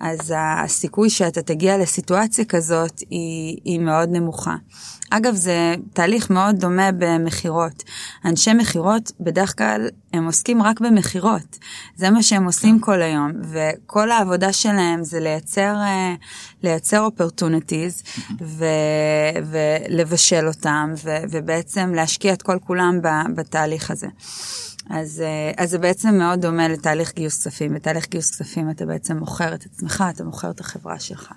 אז 0.00 0.34
הסיכוי 0.36 1.10
שאתה 1.10 1.42
תגיע 1.42 1.78
לסיטואציה 1.78 2.44
כזאת 2.44 3.00
היא, 3.10 3.58
היא 3.64 3.80
מאוד 3.80 4.08
נמוכה. 4.12 4.56
אגב, 5.10 5.34
זה 5.34 5.74
תהליך 5.92 6.30
מאוד 6.30 6.56
דומה 6.56 6.92
במכירות. 6.92 7.82
אנשי 8.24 8.52
מכירות, 8.52 9.12
בדרך 9.20 9.58
כלל 9.58 9.88
הם 10.12 10.26
עוסקים 10.26 10.62
רק 10.62 10.80
במכירות. 10.80 11.58
זה 11.96 12.10
מה 12.10 12.22
שהם 12.22 12.44
עושים 12.44 12.80
כל 12.80 13.02
היום, 13.02 13.32
וכל 13.42 14.10
העבודה 14.10 14.52
שלהם 14.52 15.04
זה 15.04 15.20
לייצר, 15.20 15.43
אה, 15.58 16.14
לייצר 16.62 17.08
opportunities 17.08 18.22
ו, 18.40 18.64
ולבשל 19.44 20.48
אותם, 20.48 20.94
ו, 21.04 21.16
ובעצם 21.30 21.94
להשקיע 21.94 22.32
את 22.32 22.42
כל 22.42 22.58
כולם 22.66 23.00
בתהליך 23.34 23.90
הזה. 23.90 24.06
אז, 24.90 25.20
אה, 25.20 25.64
אז 25.64 25.70
זה 25.70 25.78
בעצם 25.78 26.14
מאוד 26.14 26.40
דומה 26.40 26.68
לתהליך 26.68 27.14
גיוס 27.14 27.38
כספים. 27.38 27.74
בתהליך 27.74 28.08
גיוס 28.08 28.30
כספים 28.30 28.70
אתה 28.70 28.86
בעצם 28.86 29.16
מוכר 29.16 29.54
את 29.54 29.66
עצמך, 29.66 30.04
אתה 30.14 30.24
מוכר 30.24 30.50
את 30.50 30.60
החברה 30.60 31.00
שלך. 31.00 31.32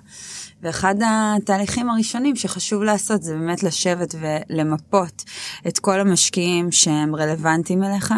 ואחד 0.63 0.95
התהליכים 1.05 1.89
הראשונים 1.89 2.35
שחשוב 2.35 2.83
לעשות 2.83 3.23
זה 3.23 3.33
באמת 3.33 3.63
לשבת 3.63 4.15
ולמפות 4.19 5.23
את 5.67 5.79
כל 5.79 5.99
המשקיעים 5.99 6.71
שהם 6.71 7.15
רלוונטיים 7.15 7.83
אליך. 7.83 8.13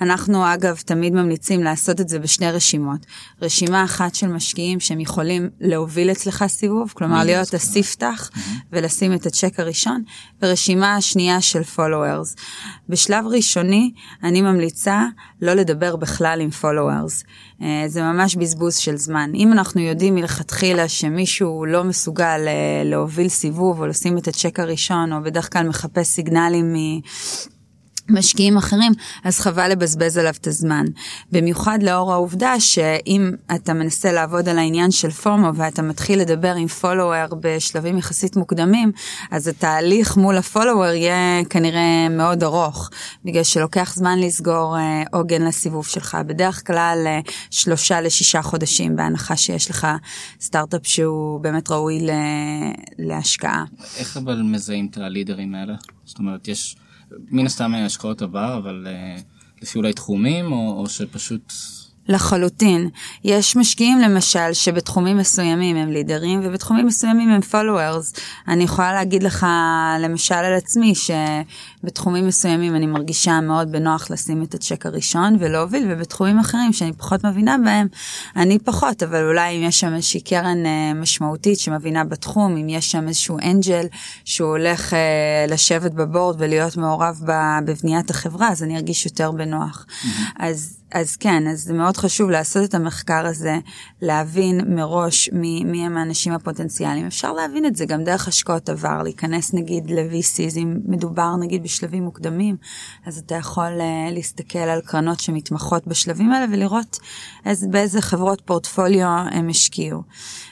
אנחנו 0.00 0.54
אגב 0.54 0.76
תמיד 0.76 1.12
ממליצים 1.12 1.62
לעשות 1.62 2.00
את 2.00 2.08
זה 2.08 2.18
בשני 2.18 2.52
רשימות. 2.52 3.06
רשימה 3.42 3.84
אחת 3.84 4.14
של 4.14 4.26
משקיעים 4.26 4.80
שהם 4.80 5.00
יכולים 5.00 5.50
להוביל 5.60 6.10
אצלך 6.10 6.44
סיבוב, 6.48 6.92
כלומר 6.96 7.24
להיות 7.24 7.54
הספתח 7.54 8.30
ולשים 8.72 9.14
את 9.14 9.26
הצ'ק 9.26 9.60
הראשון, 9.60 10.02
ורשימה 10.42 11.00
שנייה 11.00 11.40
של 11.40 11.62
followers. 11.76 12.40
בשלב 12.88 13.26
ראשוני 13.26 13.92
אני 14.22 14.42
ממליצה 14.42 15.06
לא 15.42 15.54
לדבר 15.54 15.96
בכלל 15.96 16.40
עם 16.40 16.50
followers. 16.62 17.24
אה, 17.62 17.84
זה 17.86 18.02
ממש 18.02 18.36
בזבוז 18.36 18.76
של 18.76 18.96
זמן. 18.96 19.30
אם 19.34 19.52
אנחנו 19.52 19.80
יודעים 19.80 20.14
מלכתחילה 20.14 20.88
שמישהו 20.88 21.64
לא 21.66 21.84
מסוגל 21.84 22.40
אה, 22.46 22.82
להוביל 22.84 23.28
סיבוב 23.28 23.80
או 23.80 23.86
לשים 23.86 24.18
את 24.18 24.28
הצ'ק 24.28 24.60
הראשון, 24.60 25.12
או 25.12 25.22
בדרך 25.22 25.52
כלל 25.52 25.68
מחפש 25.68 26.06
סיגנלים. 26.06 26.74
משקיעים 28.08 28.56
אחרים, 28.56 28.92
אז 29.24 29.40
חבל 29.40 29.68
לבזבז 29.70 30.18
עליו 30.18 30.34
את 30.40 30.46
הזמן. 30.46 30.84
במיוחד 31.32 31.78
לאור 31.82 32.12
העובדה 32.12 32.60
שאם 32.60 33.30
אתה 33.54 33.72
מנסה 33.72 34.12
לעבוד 34.12 34.48
על 34.48 34.58
העניין 34.58 34.90
של 34.90 35.10
פומו 35.10 35.54
ואתה 35.54 35.82
מתחיל 35.82 36.20
לדבר 36.20 36.54
עם 36.54 36.68
פולוור 36.68 37.26
בשלבים 37.40 37.98
יחסית 37.98 38.36
מוקדמים, 38.36 38.92
אז 39.30 39.48
התהליך 39.48 40.16
מול 40.16 40.36
הפולוור 40.36 40.84
יהיה 40.84 41.44
כנראה 41.50 42.08
מאוד 42.10 42.42
ארוך, 42.42 42.90
בגלל 43.24 43.42
שלוקח 43.42 43.94
זמן 43.96 44.18
לסגור 44.18 44.76
אה, 44.78 45.02
עוגן 45.12 45.42
לסיבוב 45.42 45.86
שלך. 45.86 46.16
בדרך 46.26 46.66
כלל 46.66 47.02
אה, 47.06 47.20
שלושה 47.50 48.00
לשישה 48.00 48.42
חודשים, 48.42 48.96
בהנחה 48.96 49.36
שיש 49.36 49.70
לך 49.70 49.86
סטארט-אפ 50.40 50.86
שהוא 50.86 51.40
באמת 51.40 51.70
ראוי 51.70 52.06
להשקעה. 52.98 53.64
איך 53.96 54.16
אבל 54.16 54.42
מזהים 54.42 54.88
את 54.90 54.98
הלידרים 54.98 55.54
האלה? 55.54 55.74
זאת 56.04 56.18
אומרת, 56.18 56.48
יש... 56.48 56.76
מן 57.30 57.46
הסתם 57.46 57.74
השקעות 57.74 58.22
עבר, 58.22 58.58
אבל 58.58 58.86
uh, 58.86 59.20
לפי 59.62 59.78
אולי 59.78 59.92
תחומים, 59.92 60.52
או, 60.52 60.80
או 60.80 60.88
שפשוט... 60.88 61.52
לחלוטין. 62.08 62.88
יש 63.24 63.56
משקיעים 63.56 63.98
למשל 63.98 64.52
שבתחומים 64.52 65.16
מסוימים 65.16 65.76
הם 65.76 65.90
לידרים 65.90 66.40
ובתחומים 66.42 66.86
מסוימים 66.86 67.30
הם 67.30 67.40
followers. 67.50 68.20
אני 68.48 68.64
יכולה 68.64 68.92
להגיד 68.92 69.22
לך 69.22 69.46
למשל 70.00 70.34
על 70.34 70.54
עצמי 70.54 70.92
שבתחומים 71.82 72.26
מסוימים 72.26 72.74
אני 72.74 72.86
מרגישה 72.86 73.40
מאוד 73.40 73.72
בנוח 73.72 74.10
לשים 74.10 74.42
את 74.42 74.54
הצ'ק 74.54 74.86
הראשון 74.86 75.36
ולהוביל 75.38 75.88
ובתחומים 75.90 76.38
אחרים 76.38 76.72
שאני 76.72 76.92
פחות 76.92 77.24
מבינה 77.24 77.56
בהם 77.64 77.86
אני 78.36 78.58
פחות 78.58 79.02
אבל 79.02 79.28
אולי 79.28 79.56
אם 79.56 79.62
יש 79.62 79.80
שם 79.80 79.94
איזושהי 79.94 80.20
קרן 80.20 80.64
uh, 80.64 80.94
משמעותית 80.94 81.58
שמבינה 81.58 82.04
בתחום 82.04 82.56
אם 82.56 82.68
יש 82.68 82.90
שם 82.90 83.08
איזשהו 83.08 83.38
אנג'ל 83.38 83.86
שהוא 84.24 84.50
הולך 84.50 84.92
uh, 84.92 84.96
לשבת 85.50 85.92
בבורד 85.92 86.36
ולהיות 86.38 86.76
מעורב 86.76 87.20
בבניית 87.64 88.10
החברה 88.10 88.48
אז 88.48 88.62
אני 88.62 88.76
ארגיש 88.76 89.06
יותר 89.06 89.30
בנוח. 89.30 89.86
Mm-hmm. 89.88 90.06
אז 90.38 90.82
אז 90.94 91.16
כן, 91.16 91.48
אז 91.48 91.60
זה 91.60 91.72
מאוד 91.72 91.96
חשוב 91.96 92.30
לעשות 92.30 92.64
את 92.64 92.74
המחקר 92.74 93.26
הזה, 93.26 93.58
להבין 94.02 94.74
מראש 94.74 95.30
מי, 95.32 95.64
מי 95.64 95.86
הם 95.86 95.96
האנשים 95.96 96.32
הפוטנציאליים. 96.32 97.06
אפשר 97.06 97.32
להבין 97.32 97.66
את 97.66 97.76
זה 97.76 97.84
גם 97.84 98.04
דרך 98.04 98.28
השקעות 98.28 98.68
עבר, 98.68 99.02
להיכנס 99.02 99.54
נגיד 99.54 99.90
ל-VCs, 99.90 100.58
אם 100.58 100.76
מדובר 100.86 101.36
נגיד 101.36 101.62
בשלבים 101.72 102.02
מוקדמים, 102.02 102.56
אז 103.06 103.18
אתה 103.18 103.34
יכול 103.34 103.78
uh, 103.78 104.14
להסתכל 104.14 104.58
על 104.58 104.80
קרנות 104.80 105.20
שמתמחות 105.20 105.86
בשלבים 105.86 106.32
האלה 106.32 106.46
ולראות 106.52 106.98
איזה, 107.46 107.68
באיזה 107.68 108.00
חברות 108.00 108.42
פורטפוליו 108.44 109.24
הם 109.30 109.48
השקיעו. 109.48 110.02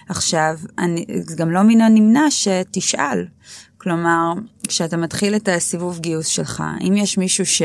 עכשיו, 0.08 0.58
אני, 0.78 1.06
גם 1.36 1.50
לא 1.50 1.62
מן 1.62 1.80
הנמנע 1.80 2.30
שתשאל. 2.30 3.26
כלומר, 3.78 4.32
כשאתה 4.68 4.96
מתחיל 4.96 5.36
את 5.36 5.48
הסיבוב 5.48 5.98
גיוס 5.98 6.26
שלך, 6.26 6.62
אם 6.88 6.96
יש 6.96 7.18
מישהו 7.18 7.46
ש... 7.46 7.62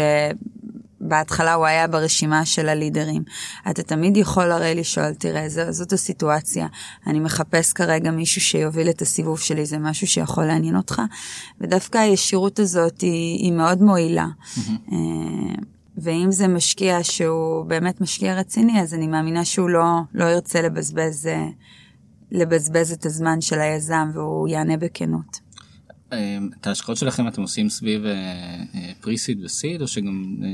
בהתחלה 1.07 1.53
הוא 1.53 1.65
היה 1.65 1.87
ברשימה 1.87 2.45
של 2.45 2.69
הלידרים. 2.69 3.23
אתה 3.69 3.83
תמיד 3.83 4.17
יכול 4.17 4.51
הרי 4.51 4.75
לשאול, 4.75 5.13
תראה, 5.13 5.49
זו, 5.49 5.61
זאת 5.71 5.93
הסיטואציה, 5.93 6.67
אני 7.07 7.19
מחפש 7.19 7.73
כרגע 7.73 8.11
מישהו 8.11 8.41
שיוביל 8.41 8.89
את 8.89 9.01
הסיבוב 9.01 9.39
שלי, 9.39 9.65
זה 9.65 9.77
משהו 9.77 10.07
שיכול 10.07 10.45
לעניין 10.45 10.75
אותך, 10.75 11.01
ודווקא 11.61 11.97
הישירות 11.97 12.59
הזאת 12.59 13.01
היא, 13.01 13.39
היא 13.39 13.51
מאוד 13.51 13.81
מועילה. 13.81 14.27
Mm-hmm. 14.27 14.91
ואם 15.97 16.31
זה 16.31 16.47
משקיע 16.47 17.03
שהוא 17.03 17.65
באמת 17.65 18.01
משקיע 18.01 18.35
רציני, 18.35 18.81
אז 18.81 18.93
אני 18.93 19.07
מאמינה 19.07 19.45
שהוא 19.45 19.69
לא, 19.69 19.85
לא 20.13 20.25
ירצה 20.25 20.61
לבזבז, 20.61 21.27
אה, 21.27 21.47
לבזבז 22.31 22.91
את 22.91 23.05
הזמן 23.05 23.41
של 23.41 23.59
היזם 23.59 24.09
והוא 24.13 24.47
יענה 24.47 24.77
בכנות. 24.77 25.44
אמ, 26.13 26.49
את 26.61 26.67
ההשקעות 26.67 26.97
שלכם 26.97 27.27
אתם 27.27 27.41
עושים 27.41 27.69
סביב 27.69 28.01
פריסיד 29.01 29.43
וסיד 29.43 29.81
או 29.81 29.87
שגם 29.87 30.35
אה, 30.43 30.47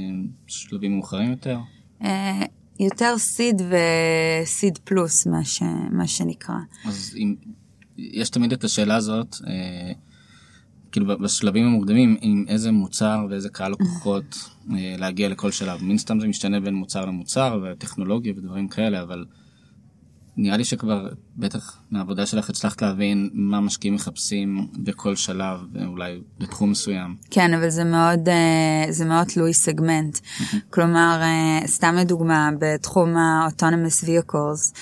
שלבים 0.47 0.95
מאוחרים 0.95 1.31
יותר? 1.31 1.59
אה, 2.03 2.41
יותר 2.79 3.17
סיד 3.17 3.61
וסיד 3.61 4.77
פלוס 4.77 5.27
מה, 5.27 5.45
ש, 5.45 5.61
מה 5.91 6.07
שנקרא. 6.07 6.55
אז 6.85 7.15
אם, 7.17 7.35
יש 7.97 8.29
תמיד 8.29 8.53
את 8.53 8.63
השאלה 8.63 8.95
הזאת, 8.95 9.35
אה, 9.47 9.91
כאילו 10.91 11.19
בשלבים 11.19 11.65
המוקדמים 11.65 12.17
עם 12.21 12.45
איזה 12.47 12.71
מוצר 12.71 13.25
ואיזה 13.29 13.49
קהל 13.49 13.71
לקוחות 13.71 14.49
להגיע 14.97 15.29
לכל 15.29 15.51
שלב. 15.51 15.83
מן 15.83 15.97
סתם 15.97 16.19
זה 16.19 16.27
משתנה 16.27 16.59
בין 16.59 16.73
מוצר 16.75 17.05
למוצר 17.05 17.59
וטכנולוגיה 17.63 18.33
ודברים 18.37 18.67
כאלה, 18.67 19.01
אבל 19.01 19.25
נראה 20.37 20.57
לי 20.57 20.63
שכבר 20.63 21.09
בטח 21.37 21.77
מהעבודה 21.91 22.25
שלך 22.25 22.49
הצלחת 22.49 22.81
להבין 22.81 23.29
מה 23.33 23.61
משקיעים 23.61 23.95
מחפשים 23.95 24.67
בכל 24.73 25.15
שלב 25.15 25.59
אולי 25.87 26.21
בתחום 26.39 26.71
מסוים. 26.71 27.15
כן 27.31 27.53
אבל 27.53 27.69
זה 27.69 27.83
מאוד 27.83 28.29
אה, 28.29 28.85
זה 28.89 29.05
מאוד 29.05 29.27
תלוי 29.27 29.53
סגמנט 29.53 30.19
כלומר 30.69 31.19
אה, 31.21 31.67
סתם 31.67 31.95
לדוגמה 31.95 32.49
בתחום 32.59 33.17
ה-autonomous 33.17 34.05
vehicles. 34.05 34.73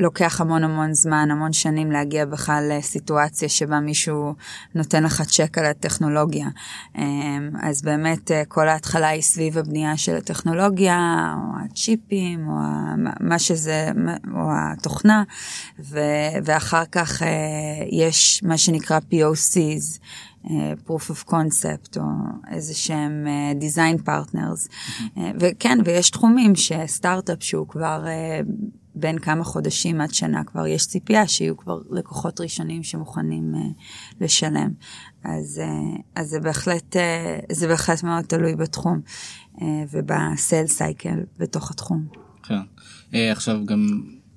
לוקח 0.00 0.40
המון 0.40 0.64
המון 0.64 0.94
זמן, 0.94 1.28
המון 1.30 1.52
שנים 1.52 1.90
להגיע 1.90 2.24
בכלל 2.24 2.72
לסיטואציה 2.72 3.48
שבה 3.48 3.80
מישהו 3.80 4.34
נותן 4.74 5.02
לך 5.02 5.22
צ'ק 5.22 5.58
על 5.58 5.66
הטכנולוגיה. 5.66 6.48
אמ, 6.98 7.50
אז 7.62 7.82
באמת 7.82 8.30
אה, 8.30 8.42
כל 8.48 8.68
ההתחלה 8.68 9.08
היא 9.08 9.22
סביב 9.22 9.58
הבנייה 9.58 9.96
של 9.96 10.16
הטכנולוגיה, 10.16 11.34
או 11.36 11.64
הצ'יפים, 11.64 12.48
או 12.48 12.56
מה 13.20 13.38
שזה, 13.38 13.90
או 14.34 14.48
התוכנה, 14.52 15.22
ואחר 16.44 16.84
כך 16.92 17.22
אה, 17.22 17.28
יש 17.90 18.42
מה 18.44 18.58
שנקרא 18.58 18.98
POCs. 18.98 20.00
אה, 20.50 20.72
proof 20.86 21.10
of 21.10 21.30
concept 21.30 21.96
או 21.96 22.02
איזה 22.50 22.74
שהם 22.74 23.26
design 23.60 24.08
partners 24.08 24.68
mm-hmm. 24.68 25.20
וכן 25.40 25.78
ויש 25.84 26.10
תחומים 26.10 26.52
שסטארט-אפ 26.56 27.42
שהוא 27.42 27.68
כבר 27.68 28.04
בין 28.94 29.18
כמה 29.18 29.44
חודשים 29.44 30.00
עד 30.00 30.14
שנה 30.14 30.44
כבר 30.44 30.66
יש 30.66 30.86
ציפייה 30.86 31.28
שיהיו 31.28 31.56
כבר 31.56 31.78
לקוחות 31.90 32.40
ראשונים 32.40 32.82
שמוכנים 32.82 33.54
uh, 33.54 33.58
לשלם. 34.20 34.70
אז, 35.24 35.62
uh, 35.64 36.00
אז 36.14 36.28
זה 36.28 36.40
בהחלט, 36.40 36.96
uh, 36.96 36.98
זה 37.52 37.68
בהחלט 37.68 38.02
מאוד 38.02 38.24
תלוי 38.24 38.56
בתחום 38.56 39.00
uh, 39.54 39.60
ובסייל 39.92 40.66
סייקל 40.66 41.20
בתוך 41.38 41.70
התחום. 41.70 42.06
כן. 42.42 42.60
Uh, 43.10 43.14
עכשיו 43.32 43.66
גם 43.66 43.86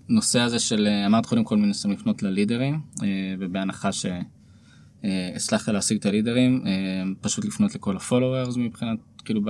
נושא 0.10 0.39
הזה 0.39 0.60
של 0.60 0.88
אמרת 1.05 1.25
קודם 1.25 1.43
כל 1.43 1.57
מנסים 1.57 1.91
לפנות 1.91 2.24
ללידרים 2.24 2.79
uh, 2.95 3.03
ובהנחה 3.39 3.89
שהצלחת 3.91 5.69
להשיג 5.69 5.98
את 5.98 6.05
הלידרים 6.05 6.63
uh, 6.63 6.67
פשוט 7.22 7.45
לפנות 7.45 7.75
לכל 7.75 7.98
הפולוורס 7.98 8.57
מבחינת 8.57 9.00
כאילו 9.25 9.41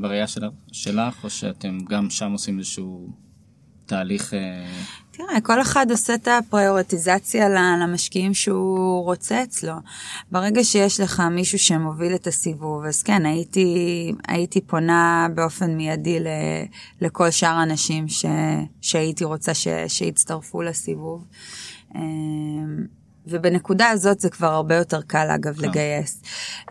בראייה 0.00 0.26
שלך 0.72 1.24
או 1.24 1.30
שאתם 1.30 1.78
גם 1.88 2.10
שם 2.10 2.32
עושים 2.32 2.58
איזשהו. 2.58 3.27
תהליך... 3.88 4.34
אה, 4.34 4.66
תראה, 5.10 5.40
כל 5.40 5.60
אחד 5.60 5.90
עושה 5.90 6.14
את 6.14 6.28
הפריורטיזציה 6.28 7.48
למשקיעים 7.82 8.34
שהוא 8.34 9.04
רוצה 9.04 9.42
אצלו. 9.42 9.72
ברגע 10.30 10.64
שיש 10.64 11.00
לך 11.00 11.22
מישהו 11.30 11.58
שמוביל 11.58 12.14
את 12.14 12.26
הסיבוב, 12.26 12.84
אז 12.84 13.02
כן, 13.02 13.26
הייתי, 13.26 14.12
הייתי 14.28 14.60
פונה 14.60 15.28
באופן 15.34 15.76
מיידי 15.76 16.20
ל, 16.20 16.26
לכל 17.00 17.30
שאר 17.30 17.48
האנשים 17.48 18.06
שהייתי 18.80 19.24
רוצה 19.24 19.54
ש, 19.54 19.68
שיצטרפו 19.88 20.62
לסיבוב. 20.62 21.24
ובנקודה 23.30 23.88
הזאת 23.88 24.20
זה 24.20 24.30
כבר 24.30 24.46
הרבה 24.46 24.74
יותר 24.74 25.02
קל 25.02 25.28
אגב 25.34 25.56
כן. 25.56 25.68
לגייס. 25.68 26.22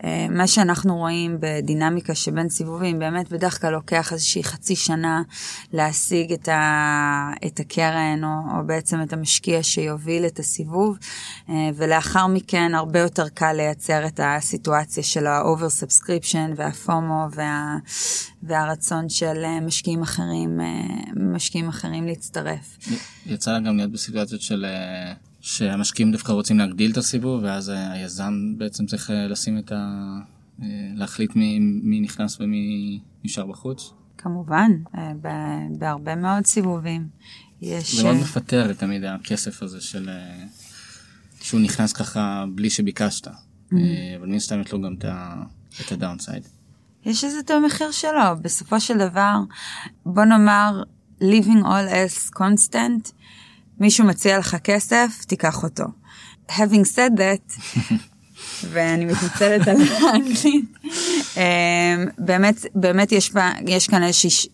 אה, 0.04 0.26
מה 0.30 0.46
שאנחנו 0.46 0.96
רואים 0.96 1.36
בדינמיקה 1.40 2.14
שבין 2.14 2.48
סיבובים 2.48 2.98
באמת 2.98 3.32
בדרך 3.32 3.60
כלל 3.60 3.72
לוקח 3.72 4.12
איזושהי 4.12 4.44
חצי 4.44 4.76
שנה 4.76 5.22
להשיג 5.72 6.32
את, 6.32 6.48
ה, 6.48 7.30
את 7.46 7.60
הקרן 7.60 8.24
או, 8.24 8.58
או 8.58 8.66
בעצם 8.66 9.02
את 9.02 9.12
המשקיע 9.12 9.62
שיוביל 9.62 10.26
את 10.26 10.38
הסיבוב 10.38 10.98
אה, 11.48 11.54
ולאחר 11.74 12.26
מכן 12.26 12.74
הרבה 12.74 12.98
יותר 12.98 13.28
קל 13.28 13.52
לייצר 13.52 14.06
את 14.06 14.20
הסיטואציה 14.22 15.02
של 15.02 15.26
ה-over 15.26 15.82
subscription 15.82 16.52
והפומו 16.56 17.26
וה, 17.34 17.76
והרצון 18.42 19.08
של 19.08 19.44
אה, 19.44 19.60
משקיעים 19.60 20.02
אחרים 20.02 20.60
משקיעים 21.16 21.68
אחרים 21.68 22.06
להצטרף. 22.06 22.78
יצא 23.26 23.58
גם 23.58 23.76
להיות 23.76 23.92
בסיטואציות 23.92 24.40
של 24.40 24.64
שהמשקיעים 25.40 26.12
דווקא 26.12 26.32
רוצים 26.32 26.58
להגדיל 26.58 26.92
את 26.92 26.96
הסיבוב 26.96 27.42
ואז 27.44 27.72
היזם 27.74 28.54
בעצם 28.58 28.86
צריך 28.86 29.10
אה, 29.10 29.28
לשים 29.28 29.58
את 29.58 29.72
ה... 29.72 30.18
אה, 30.62 30.66
להחליט 30.94 31.36
מי, 31.36 31.58
מי 31.60 32.00
נכנס 32.00 32.40
ומי 32.40 33.00
נשאר 33.24 33.46
בחוץ? 33.46 33.92
כמובן, 34.18 34.70
אה, 34.94 35.12
בהרבה 35.78 36.14
מאוד 36.14 36.46
סיבובים. 36.46 37.08
יש... 37.60 37.94
זה 37.94 38.04
מאוד 38.04 38.16
מפטר 38.16 38.72
תמיד 38.72 39.04
הכסף 39.04 39.62
הזה 39.62 39.80
של... 39.80 40.10
שהוא 41.40 41.60
נכנס 41.60 41.92
ככה 41.92 42.44
בלי 42.54 42.70
שביקשת. 42.70 43.26
Mm-hmm. 43.26 43.74
אבל 44.18 44.26
מן 44.26 44.34
הסתם 44.34 44.60
יש 44.60 44.72
לו 44.72 44.82
גם 44.82 44.94
את 45.80 45.92
הדאונסייד. 45.92 46.42
יש 47.04 47.24
לזה 47.24 47.40
את 47.40 47.50
המחיר 47.50 47.90
שלו. 47.90 48.36
בסופו 48.42 48.80
של 48.80 48.98
דבר, 48.98 49.34
בוא 50.06 50.24
נאמר, 50.24 50.82
living 51.20 51.62
all 51.62 51.88
else 51.90 52.30
constant, 52.36 53.12
מישהו 53.80 54.06
מציע 54.06 54.38
לך 54.38 54.56
כסף, 54.64 55.24
תיקח 55.26 55.62
אותו. 55.62 55.84
having 56.50 56.84
said 56.84 57.18
that, 57.18 57.60
ואני 58.70 59.04
מתנצלת 59.04 59.68
על 59.68 59.76
האנגלית, 59.82 60.64
אמ, 61.36 61.42
באמת, 62.18 62.66
באמת 62.74 63.12
יש, 63.12 63.32
בה, 63.32 63.52
יש 63.66 63.88
כאן 63.88 64.02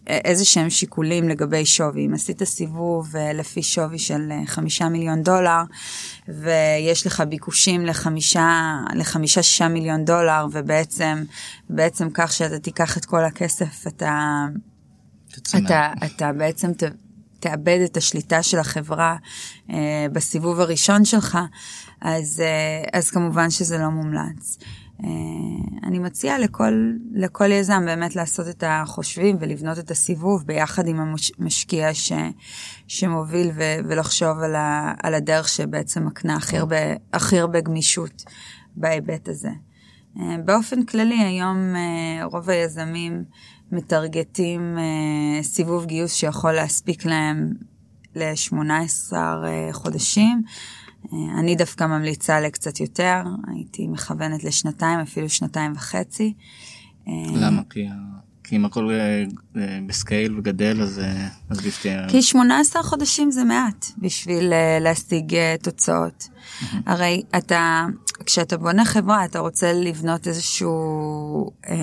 איזה 0.06 0.44
שהם 0.44 0.70
שיקולים 0.70 1.28
לגבי 1.28 1.66
שווי. 1.66 2.06
אם 2.06 2.14
עשית 2.14 2.44
סיבוב 2.44 3.16
אה, 3.16 3.32
לפי 3.32 3.62
שווי 3.62 3.98
של 3.98 4.28
אה, 4.30 4.40
חמישה 4.46 4.88
מיליון 4.88 5.22
דולר, 5.22 5.62
ויש 6.28 7.06
לך 7.06 7.20
ביקושים 7.28 7.87
לחמישה, 7.87 8.76
לחמישה 8.94 9.42
שישה 9.42 9.68
מיליון 9.68 10.04
דולר, 10.04 10.46
ובעצם, 10.52 11.24
בעצם 11.70 12.08
כך 12.14 12.32
שאתה 12.32 12.58
תיקח 12.58 12.98
את 12.98 13.04
כל 13.04 13.24
הכסף, 13.24 13.87
אתה, 13.87 14.44
אתה, 15.56 15.92
אתה 16.04 16.32
בעצם 16.32 16.72
ת, 16.72 16.82
תאבד 17.44 17.78
את 17.85 17.96
השליטה 17.96 18.42
של 18.42 18.59
החברה 18.59 19.16
אה, 19.70 20.07
בסיבוב 20.12 20.61
הראשון 20.61 21.04
שלך, 21.04 21.38
אז, 22.00 22.40
אה, 22.40 22.98
אז 22.98 23.11
כמובן 23.11 23.50
שזה 23.50 23.78
לא 23.78 23.88
מומלץ. 23.88 24.59
אה, 25.04 25.09
אני 25.83 25.98
מציעה 25.98 26.38
לכל, 26.38 26.92
לכל 27.14 27.52
יזם 27.52 27.83
באמת 27.85 28.16
לעשות 28.16 28.48
את 28.48 28.64
החושבים 28.66 29.37
ולבנות 29.40 29.78
את 29.78 29.90
הסיבוב 29.90 30.46
ביחד 30.46 30.87
עם 30.87 31.00
המשקיע 31.38 31.94
ש, 31.94 32.12
שמוביל 32.88 33.50
ו, 33.54 33.62
ולחשוב 33.88 34.38
על, 34.38 34.54
ה, 34.54 34.92
על 35.02 35.14
הדרך 35.14 35.48
שבעצם 35.48 36.07
מקנה 36.07 36.37
הכי 36.37 36.59
הרבה, 36.59 36.76
הכי 37.12 37.38
הרבה 37.38 37.61
גמישות 37.61 38.24
בהיבט 38.76 39.28
הזה. 39.28 39.50
באופן 40.44 40.85
כללי 40.85 41.18
היום 41.18 41.74
רוב 42.22 42.50
היזמים 42.50 43.24
מטרגטים 43.74 44.78
אה, 44.78 45.42
סיבוב 45.42 45.87
גיוס 45.87 46.14
שיכול 46.14 46.52
להספיק 46.52 47.04
להם 47.04 47.52
ל-18 48.14 49.12
אה, 49.12 49.68
חודשים. 49.72 50.42
אה, 51.12 51.40
אני 51.40 51.56
דווקא 51.56 51.84
ממליצה 51.84 52.40
לקצת 52.40 52.80
יותר, 52.80 53.22
הייתי 53.46 53.87
מכוונת 53.87 54.44
לשנתיים, 54.44 54.98
אפילו 55.00 55.28
שנתיים 55.28 55.72
וחצי. 55.72 56.34
אה, 57.08 57.12
למה? 57.37 57.62
כי, 57.70 57.87
כי 58.44 58.56
אם 58.56 58.64
הכל 58.64 58.90
אה, 58.90 59.24
אה, 59.56 59.78
בסקייל 59.87 60.38
וגדל 60.38 60.82
אז 60.82 61.00
עדיף 61.50 61.82
תהיה... 61.82 62.08
כי 62.08 62.22
18 62.22 62.82
חודשים 62.82 63.30
זה 63.30 63.44
מעט 63.44 63.87
בשביל 63.98 64.52
להשיג 64.80 65.37
תוצאות. 65.62 66.28
הרי 66.87 67.22
אתה, 67.37 67.87
כשאתה 68.26 68.56
בונה 68.56 68.84
חברה 68.84 69.24
אתה 69.24 69.38
רוצה 69.38 69.72
לבנות 69.72 70.26
איזשהו 70.26 71.50
אה, 71.68 71.74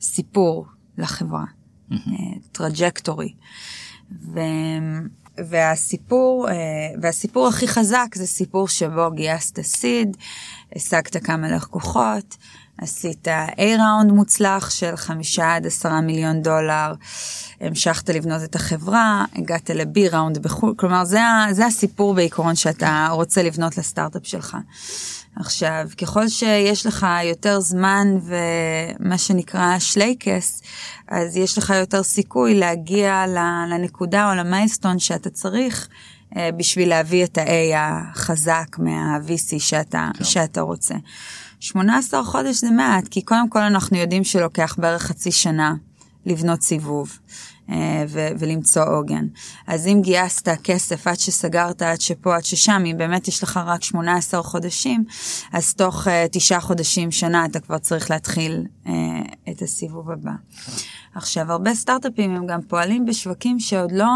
סיפור 0.00 0.66
לחברה, 0.98 1.44
trajectory. 2.52 3.34
ו... 4.12 4.40
והסיפור, 5.38 6.48
אה, 6.48 6.54
והסיפור 7.02 7.48
הכי 7.48 7.68
חזק 7.68 8.06
זה 8.14 8.26
סיפור 8.26 8.68
שבו 8.68 9.10
גייסת 9.10 9.60
seed, 9.60 10.16
השגת 10.76 11.24
כמה 11.24 11.48
לקוחות, 11.48 12.36
עשית 12.78 13.28
A 13.56 13.65
round 13.65 14.12
מוצלח 14.12 14.70
של 14.70 14.96
חמישה 14.96 15.54
עד 15.54 15.66
עשרה 15.66 16.00
מיליון 16.00 16.42
דולר, 16.42 16.94
המשכת 17.60 18.10
לבנות 18.10 18.42
את 18.44 18.54
החברה, 18.54 19.24
הגעת 19.34 19.70
ל-B 19.70 20.12
round 20.12 20.38
בחו"ל, 20.38 20.74
כלומר 20.76 21.04
זה, 21.04 21.20
זה 21.50 21.66
הסיפור 21.66 22.14
בעיקרון 22.14 22.54
שאתה 22.54 23.08
רוצה 23.10 23.42
לבנות 23.42 23.78
לסטארט-אפ 23.78 24.26
שלך. 24.26 24.56
עכשיו, 25.36 25.88
ככל 26.00 26.28
שיש 26.28 26.86
לך 26.86 27.06
יותר 27.24 27.60
זמן 27.60 28.06
ומה 28.22 29.18
שנקרא 29.18 29.78
שלייקס, 29.78 30.62
אז 31.08 31.36
יש 31.36 31.58
לך 31.58 31.70
יותר 31.80 32.02
סיכוי 32.02 32.54
להגיע 32.54 33.24
לנקודה 33.70 34.30
או 34.30 34.34
למיילסטון 34.34 34.98
שאתה 34.98 35.30
צריך 35.30 35.88
אה, 36.36 36.50
בשביל 36.56 36.88
להביא 36.88 37.24
את 37.24 37.38
ה-A 37.38 37.76
החזק 37.76 38.78
מה-VC 38.78 39.58
שאתה, 39.58 40.10
כן. 40.14 40.24
שאתה 40.24 40.60
רוצה. 40.60 40.94
18 41.60 42.24
חודש 42.24 42.60
זה 42.60 42.70
מעט, 42.70 43.08
כי 43.08 43.22
קודם 43.22 43.48
כל 43.48 43.62
אנחנו 43.62 43.96
יודעים 43.96 44.24
שלוקח 44.24 44.76
בערך 44.78 45.02
חצי 45.02 45.32
שנה 45.32 45.74
לבנות 46.26 46.62
סיבוב. 46.62 47.18
אה, 47.70 48.04
ו- 48.08 48.28
ולמצוא 48.38 48.84
עוגן. 48.84 49.26
אז 49.66 49.86
אם 49.86 50.00
גייסת 50.02 50.48
כסף 50.64 51.06
עד 51.06 51.18
שסגרת, 51.18 51.82
עד 51.82 52.00
שפה, 52.00 52.36
עד 52.36 52.44
ששם, 52.44 52.82
אם 52.86 52.96
באמת 52.98 53.28
יש 53.28 53.42
לך 53.42 53.60
רק 53.66 53.82
18 53.82 54.42
חודשים, 54.42 55.04
אז 55.52 55.74
תוך 55.74 56.06
uh, 56.06 56.10
תשעה 56.32 56.60
חודשים, 56.60 57.10
שנה, 57.10 57.44
אתה 57.44 57.60
כבר 57.60 57.78
צריך 57.78 58.10
להתחיל 58.10 58.66
uh, 58.84 58.88
את 59.50 59.62
הסיבוב 59.62 60.10
הבא. 60.10 60.32
עכשיו, 61.14 61.52
הרבה 61.52 61.74
סטארט-אפים 61.74 62.36
הם 62.36 62.46
גם 62.46 62.62
פועלים 62.62 63.04
בשווקים 63.04 63.60
שעוד 63.60 63.92
לא, 63.92 64.06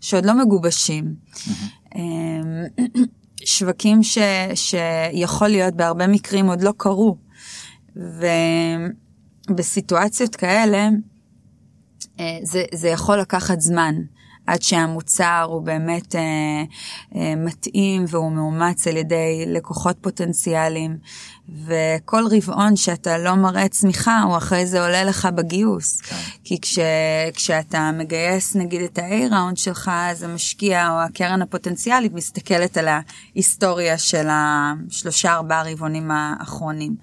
שעוד 0.00 0.24
לא 0.24 0.34
מגובשים. 0.34 1.14
Mm-hmm. 1.34 1.94
שווקים 3.44 4.02
ש, 4.02 4.18
שיכול 4.54 5.48
להיות 5.48 5.74
בהרבה 5.74 6.06
מקרים 6.06 6.46
עוד 6.46 6.62
לא 6.62 6.72
קרו. 6.76 7.16
ובסיטואציות 9.50 10.36
כאלה, 10.36 10.78
אה, 10.78 10.88
זה, 12.42 12.64
זה 12.74 12.88
יכול 12.88 13.18
לקחת 13.18 13.60
זמן. 13.60 13.94
עד 14.50 14.62
שהמוצר 14.62 15.46
הוא 15.48 15.62
באמת 15.62 16.14
אה, 16.14 16.20
אה, 17.16 17.34
מתאים 17.36 18.04
והוא 18.08 18.32
מאומץ 18.32 18.86
על 18.86 18.96
ידי 18.96 19.44
לקוחות 19.46 19.96
פוטנציאליים. 20.00 20.96
וכל 21.66 22.24
רבעון 22.30 22.76
שאתה 22.76 23.18
לא 23.18 23.34
מראה 23.34 23.68
צמיחה, 23.68 24.20
הוא 24.20 24.36
אחרי 24.36 24.66
זה 24.66 24.82
עולה 24.82 25.04
לך 25.04 25.28
בגיוס. 25.34 26.00
כן. 26.00 26.16
כי 26.44 26.60
כש, 26.60 26.78
כשאתה 27.34 27.90
מגייס 27.98 28.56
נגיד 28.56 28.82
את 28.82 28.98
ה-A-ראונד 28.98 29.56
שלך, 29.56 29.90
אז 29.94 30.22
המשקיע 30.22 30.90
או 30.90 31.00
הקרן 31.00 31.42
הפוטנציאלית 31.42 32.12
מסתכלת 32.12 32.76
על 32.76 32.88
ההיסטוריה 32.88 33.98
של 33.98 34.26
השלושה 34.30 35.32
ארבעה 35.32 35.62
רבעונים 35.72 36.10
האחרונים. 36.10 36.94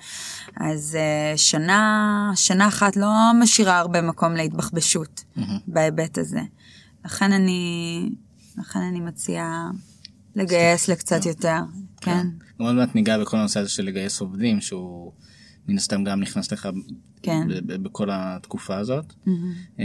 אז 0.59 0.97
uh, 0.97 1.37
שנה, 1.37 2.31
שנה 2.35 2.67
אחת 2.67 2.95
לא 2.95 3.09
משאירה 3.39 3.79
הרבה 3.79 4.01
מקום 4.01 4.33
להתבחבשות 4.33 5.23
mm-hmm. 5.37 5.41
בהיבט 5.67 6.17
הזה. 6.17 6.39
לכן 7.07 7.31
אני, 7.31 8.09
לכן 8.57 8.79
אני 8.79 8.99
מציעה 8.99 9.69
לגייס 10.35 10.87
לקצת 10.87 11.25
יותר, 11.25 11.57
כן. 12.01 12.11
כן. 12.11 12.27
עוד 12.57 12.75
מעט 12.75 12.95
ניגע 12.95 13.17
בכל 13.17 13.37
הנושא 13.37 13.59
הזה 13.59 13.69
של 13.69 13.85
לגייס 13.85 14.21
עובדים, 14.21 14.61
שהוא 14.61 15.11
מן 15.67 15.77
הסתם 15.77 16.03
גם 16.03 16.19
נכנס 16.19 16.51
לך 16.51 16.69
כן. 17.23 17.47
בכל 17.67 18.09
התקופה 18.11 18.77
הזאת. 18.77 19.05
Mm-hmm. 19.27 19.81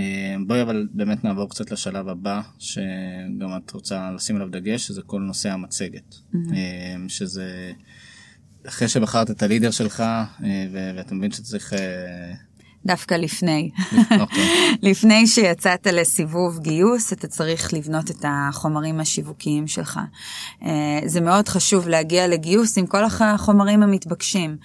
בואי 0.47 0.63
אבל 0.63 0.89
באמת 0.93 1.25
נעבור 1.25 1.51
קצת 1.51 1.71
לשלב 1.71 2.09
הבא, 2.09 2.41
שגם 2.59 3.57
את 3.57 3.71
רוצה 3.71 4.11
לשים 4.11 4.37
עליו 4.37 4.49
דגש, 4.49 4.87
שזה 4.87 5.03
כל 5.03 5.21
נושא 5.21 5.51
המצגת. 5.51 6.15
Mm-hmm. 6.15 7.09
שזה 7.09 7.73
אחרי 8.69 8.89
שבחרת 8.89 9.31
את 9.31 9.43
הלידר 9.43 9.71
שלך, 9.71 10.01
אה, 10.01 10.67
ואתה 10.73 11.15
מבין 11.15 11.31
שצריך 11.31 11.73
דווקא 12.87 13.15
לפני. 13.15 13.71
Okay. 13.77 14.21
אוקיי. 14.21 14.45
לפני 14.91 15.27
שיצאת 15.27 15.87
לסיבוב 15.87 16.59
גיוס, 16.59 17.13
אתה 17.13 17.29
צריך 17.29 17.75
לבנות 17.75 18.11
את 18.11 18.25
החומרים 18.29 19.01
השיווקיים 19.01 19.67
שלך. 19.67 20.01
אה, 20.63 21.01
זה 21.07 21.21
מאוד 21.21 21.49
חשוב 21.49 21.89
להגיע 21.89 22.29
לגיוס 22.29 22.79
עם 22.79 22.87
כל 22.87 23.03
החומרים 23.21 23.83
המתבקשים. 23.83 24.57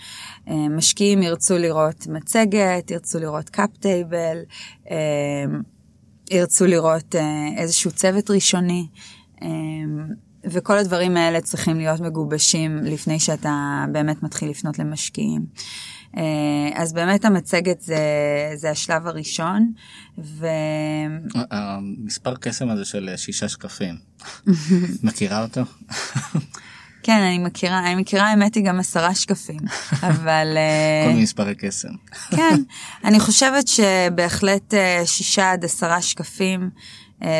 אה, 0.48 0.70
משקיעים 0.70 1.22
ירצו 1.22 1.58
לראות 1.58 2.08
מצגת, 2.08 2.92
ירצו 2.92 3.20
לראות 3.20 3.50
קאפ 3.50 3.78
טייבל, 3.80 4.38
אה, 4.92 4.96
ירצו 6.32 6.66
לראות 6.66 7.16
איזשהו 7.58 7.92
צוות 7.92 8.30
ראשוני. 8.30 8.88
וכל 10.44 10.78
הדברים 10.78 11.18
האלה 11.18 11.42
צריכים 11.42 11.78
להיות 11.78 12.00
מגובשים 12.00 12.78
לפני 12.78 13.20
שאתה 13.20 13.86
באמת 13.92 14.24
מתחיל 14.24 14.50
לפנות 14.50 14.80
למשקיעים. 14.80 15.46
אה, 16.18 16.24
אז 16.74 16.94
באמת 16.94 17.26
המצגת 17.26 17.82
זה, 17.82 17.98
זה 18.56 18.70
השלב 18.72 19.08
הראשון. 19.08 19.72
ו... 20.18 20.48
המספר 21.52 22.36
קסם 22.36 22.70
הזה 22.70 22.86
של 22.86 23.10
שישה 23.16 23.50
שקפים, 23.50 23.96
מכירה 25.04 25.44
אותו? 25.44 25.62
כן, 27.04 27.22
אני 27.22 27.38
מכירה, 27.38 27.80
אני 27.80 27.96
מכירה 28.02 28.30
האמת 28.30 28.56
היא 28.56 28.66
גם 28.66 28.80
עשרה 28.80 29.16
שקפים, 29.16 29.60
אבל... 30.10 30.58
אה, 30.58 31.02
כל 31.04 31.10
מיני 31.10 31.24
מספרי 31.24 31.56
קסם. 31.56 31.90
כן, 32.32 32.62
אני 33.06 33.20
חושבת 33.20 33.68
שבהחלט 33.68 34.74
אה, 34.74 35.02
שישה 35.06 35.52
עד 35.52 35.66
עשרה 35.66 36.02
שקפים 36.02 36.70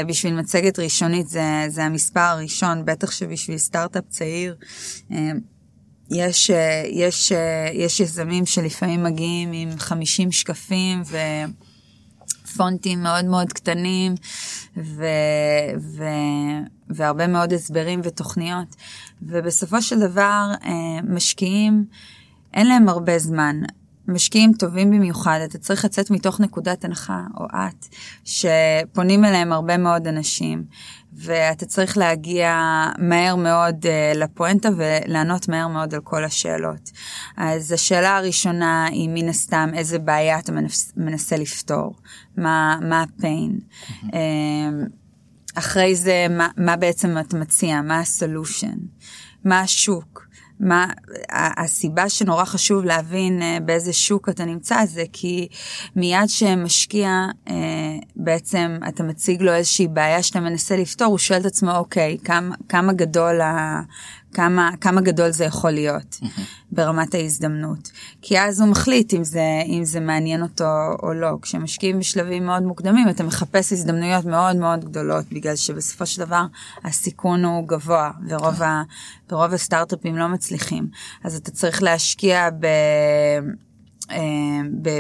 בשביל 0.08 0.34
מצגת 0.34 0.80
ראשונית 0.80 1.28
זה, 1.28 1.66
זה 1.68 1.84
המספר 1.84 2.20
הראשון, 2.20 2.86
בטח 2.86 3.12
שבשביל 3.12 3.58
סטארט-אפ 3.58 4.04
צעיר. 4.10 4.56
יש, 6.12 6.52
אה, 6.52 6.84
יש, 6.88 7.32
אה, 7.32 7.70
יש 7.74 8.00
יזמים 8.00 8.46
שלפעמים 8.46 9.04
מגיעים 9.04 9.52
עם 9.54 9.70
50 9.78 10.32
שקפים 10.32 11.02
ופונטים 12.46 13.04
מאוד 13.04 13.26
מאוד 13.26 13.54
קטנים 13.54 14.16
ו, 14.78 15.06
ו, 15.80 16.04
והרבה 16.90 17.28
מאוד 17.28 17.54
הסברים 17.54 18.02
ותוכניות. 18.04 18.76
ובסופו 19.22 19.82
של 19.82 20.00
דבר 20.00 20.52
אה, 20.66 21.02
משקיעים, 21.04 21.86
אין 22.54 22.68
להם 22.68 22.90
הרבה 22.90 23.20
זמן. 23.20 23.62
משקיעים 24.08 24.54
טובים 24.54 24.92
במיוחד, 24.92 25.40
אתה 25.46 25.58
צריך 25.58 25.86
לצאת 25.86 26.12
מתוך 26.12 26.40
נקודת 26.40 26.86
הנחה, 26.86 27.22
או 27.38 27.46
את, 27.46 27.86
שפונים 28.24 29.26
אליהם 29.26 29.54
הרבה 29.54 29.78
מאוד 29.78 30.08
אנשים, 30.08 30.64
ואתה 31.14 31.66
צריך 31.66 31.98
להגיע 31.98 32.52
מהר 32.98 33.36
מאוד 33.36 33.76
uh, 33.86 34.18
לפואנטה 34.18 34.70
ולענות 34.78 35.48
מהר 35.48 35.68
מאוד 35.68 35.94
על 35.94 36.02
כל 36.02 36.24
השאלות. 36.24 36.92
אז 37.38 37.72
השאלה 37.72 38.18
הראשונה 38.18 38.86
היא 38.86 39.10
מן 39.14 39.30
הסתם 39.30 39.70
איזה 39.74 40.00
בעיה 40.00 40.40
אתה 40.40 40.52
מנס, 40.52 40.94
מנסה 40.98 41.38
לפתור, 41.38 41.96
מה, 42.38 42.80
מה 42.82 43.02
הפיין. 43.04 43.60
Mm-hmm. 43.60 44.14
אחרי 45.56 45.96
זה, 45.96 46.28
מה, 46.30 46.48
מה 46.58 46.76
בעצם 46.76 47.18
אתה 47.18 47.38
מציע, 47.38 47.82
מה 47.82 48.00
הסולושן, 48.00 48.78
מה 49.46 49.60
השוק. 49.60 50.27
מה 50.60 50.88
הסיבה 51.58 52.10
שנורא 52.10 52.46
חשוב 52.46 52.86
להבין 52.86 53.42
אה, 53.42 53.58
באיזה 53.66 53.94
שוק 53.94 54.30
אתה 54.30 54.46
נמצא 54.46 54.86
זה 54.86 55.04
כי 55.14 55.48
מיד 55.96 56.28
שמשקיע 56.28 57.26
אה, 57.50 57.54
בעצם 58.16 58.80
אתה 58.88 59.04
מציג 59.04 59.42
לו 59.42 59.54
איזושהי 59.54 59.88
בעיה 59.88 60.24
שאתה 60.24 60.40
מנסה 60.40 60.78
לפתור 60.78 61.08
הוא 61.08 61.18
שואל 61.18 61.40
את 61.40 61.46
עצמו 61.46 61.76
אוקיי 61.76 62.18
כמה, 62.24 62.56
כמה 62.70 62.94
גדול 62.94 63.42
כמה, 64.38 64.70
כמה 64.82 65.02
גדול 65.02 65.32
זה 65.32 65.46
יכול 65.46 65.72
להיות 65.72 66.20
ברמת 66.72 67.14
ההזדמנות. 67.14 67.92
כי 68.22 68.40
אז 68.40 68.62
הוא 68.62 68.70
מחליט 68.70 69.14
אם 69.14 69.24
זה, 69.24 69.42
אם 69.66 69.84
זה 69.84 70.00
מעניין 70.00 70.42
אותו 70.42 70.66
או 71.04 71.14
לא. 71.14 71.38
כשמשקיעים 71.42 72.00
בשלבים 72.00 72.46
מאוד 72.46 72.64
מוקדמים, 72.64 73.10
אתה 73.10 73.24
מחפש 73.24 73.74
הזדמנויות 73.74 74.26
מאוד 74.26 74.56
מאוד 74.56 74.86
גדולות, 74.86 75.26
בגלל 75.32 75.56
שבסופו 75.56 76.06
של 76.06 76.26
דבר 76.26 76.46
הסיכון 76.84 77.46
הוא 77.46 77.68
גבוה, 77.68 78.12
ורוב, 78.30 78.64
ה, 78.64 78.84
ורוב 79.32 79.54
הסטארט-אפים 79.54 80.18
לא 80.18 80.28
מצליחים. 80.28 80.88
אז 81.24 81.36
אתה 81.36 81.52
צריך 81.52 81.84
להשקיע 81.84 82.50
ב... 82.60 82.68
אה, 84.12 84.18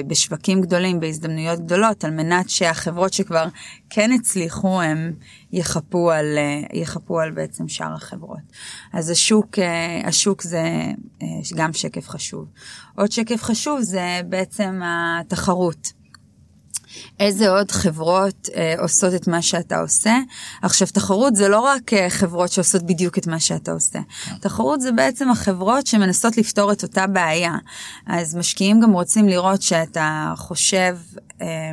בשווקים 0.08 0.62
גדולים, 0.62 1.00
בהזדמנויות 1.00 1.60
גדולות, 1.60 2.04
על 2.04 2.12
מנת 2.12 2.50
שהחברות 2.50 3.14
שכבר 3.14 3.48
כן 3.90 4.12
הצליחו, 4.12 4.82
הם 4.82 5.14
יחפו 5.52 6.12
על, 6.12 6.38
אה, 6.38 6.80
יחפו 6.80 7.20
על 7.20 7.32
בעצם 7.32 7.68
שאר 7.68 7.94
החברות. 7.94 8.40
אז 8.94 9.10
השוק, 9.10 9.60
אה, 9.60 10.02
השוק 10.08 10.42
זה 10.42 10.62
גם 11.56 11.74
שקף 11.74 12.10
חשוב. 12.10 12.46
עוד 12.96 13.12
שקף 13.12 13.44
חשוב 13.44 13.82
זה 13.82 14.22
בעצם 14.30 14.82
התחרות. 14.84 15.97
איזה 17.20 17.50
עוד 17.50 17.72
חברות 17.72 18.50
אה, 18.56 18.76
עושות 18.80 19.14
את 19.14 19.28
מה 19.28 19.42
שאתה 19.42 19.80
עושה. 19.80 20.18
עכשיו, 20.62 20.88
תחרות 20.88 21.36
זה 21.36 21.48
לא 21.48 21.60
רק 21.60 21.94
אה, 21.94 22.10
חברות 22.10 22.52
שעושות 22.52 22.84
בדיוק 22.84 23.18
את 23.18 23.28
מה 23.28 23.40
שאתה 23.40 23.72
עושה. 23.72 24.00
תחרות 24.42 24.82
זה 24.82 24.92
בעצם 24.92 25.30
החברות 25.30 25.88
שמנסות 25.88 26.38
לפתור 26.38 26.72
את 26.72 26.84
אותה 26.84 27.08
בעיה. 27.08 27.56
אז 28.08 28.36
משקיעים 28.36 28.82
גם 28.82 28.92
רוצים 28.92 29.28
לראות 29.28 29.62
שאתה 29.62 30.34
חושב 30.38 30.98
אה, 31.42 31.72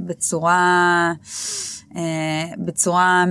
בצורה... 0.00 1.12
בצורה, 2.58 3.24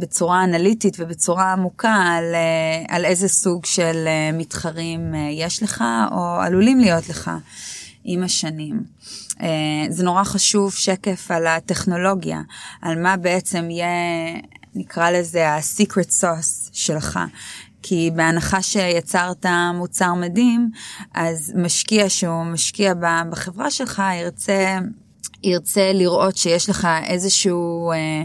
בצורה 0.00 0.44
אנליטית 0.44 0.96
ובצורה 0.98 1.52
עמוקה 1.52 1.94
על, 1.94 2.24
uh, 2.34 2.94
על 2.94 3.04
איזה 3.04 3.28
סוג 3.28 3.66
של 3.66 4.04
uh, 4.06 4.36
מתחרים 4.36 5.14
uh, 5.14 5.16
יש 5.32 5.62
לך 5.62 5.84
או 6.10 6.40
עלולים 6.40 6.80
להיות 6.80 7.08
לך 7.08 7.30
עם 8.10 8.22
השנים. 8.22 8.82
אה, 9.40 9.46
זה 9.88 10.04
נורא 10.04 10.24
חשוב 10.24 10.74
שקף 10.74 11.30
על 11.30 11.46
הטכנולוגיה, 11.46 12.40
על 12.82 13.02
מה 13.02 13.16
בעצם 13.16 13.70
יהיה, 13.70 13.86
נקרא 14.74 15.10
לזה 15.10 15.48
ה-secret 15.48 16.10
sauce 16.20 16.70
שלך. 16.72 17.18
כי 17.82 18.10
בהנחה 18.14 18.62
שיצרת 18.62 19.46
מוצר 19.74 20.14
מדהים, 20.14 20.70
אז 21.14 21.52
משקיע 21.56 22.08
שהוא 22.08 22.44
משקיע 22.44 22.92
בחברה 23.30 23.70
שלך 23.70 24.02
ירצה... 24.20 24.78
ירצה 25.42 25.92
לראות 25.92 26.36
שיש 26.36 26.70
לך 26.70 26.88
איזשהו, 27.06 27.92
אה, 27.92 28.22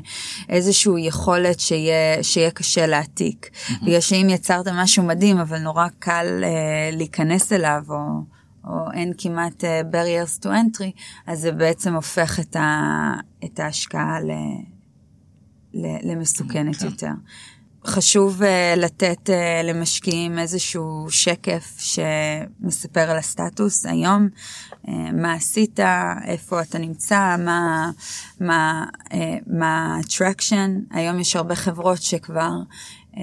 איזשהו 0.50 0.98
יכולת 0.98 1.60
שיהיה, 1.60 2.24
שיהיה 2.24 2.52
קשה 2.52 2.86
להעתיק. 2.86 3.50
Mm-hmm. 3.54 3.86
בגלל 3.86 4.00
שאם 4.00 4.28
יצרת 4.30 4.67
משהו 4.67 5.04
מדהים 5.04 5.38
אבל 5.38 5.58
נורא 5.58 5.88
קל 6.00 6.43
אה, 6.43 6.89
להיכנס 6.91 7.54
אליו 7.54 7.84
או, 7.89 7.96
או 8.67 8.91
אין 8.93 9.13
כמעט 9.17 9.63
uh, 9.63 9.93
barriers 9.93 10.43
to 10.43 10.47
entry, 10.47 11.02
אז 11.28 11.39
זה 11.39 11.52
בעצם 11.52 11.93
הופך 11.93 12.39
את, 12.39 12.56
ה, 12.56 13.13
את 13.43 13.60
ההשקעה 13.60 14.19
ל, 14.21 14.32
ל, 15.73 16.12
למסוכנת 16.12 16.76
כן. 16.76 16.86
יותר. 16.86 17.12
חשוב 17.86 18.41
uh, 18.41 18.80
לתת 18.80 19.30
uh, 19.30 19.63
למשקיעים 19.63 20.39
איזשהו 20.39 21.06
שקף 21.10 21.78
שמספר 21.78 23.10
על 23.12 23.17
הסטטוס 23.17 23.86
היום, 23.86 24.28
uh, 24.86 24.89
מה 25.13 25.34
עשית, 25.34 25.80
איפה 26.26 26.62
אתה 26.62 26.78
נמצא, 26.80 27.36
מה, 27.39 27.91
מה, 28.39 28.86
uh, 29.04 29.13
מה. 29.47 29.99
היום 30.91 31.19
יש 31.19 31.36
הרבה 31.36 31.56
חברות 31.56 32.02
שכבר, 32.02 32.52
uh, 33.12 33.17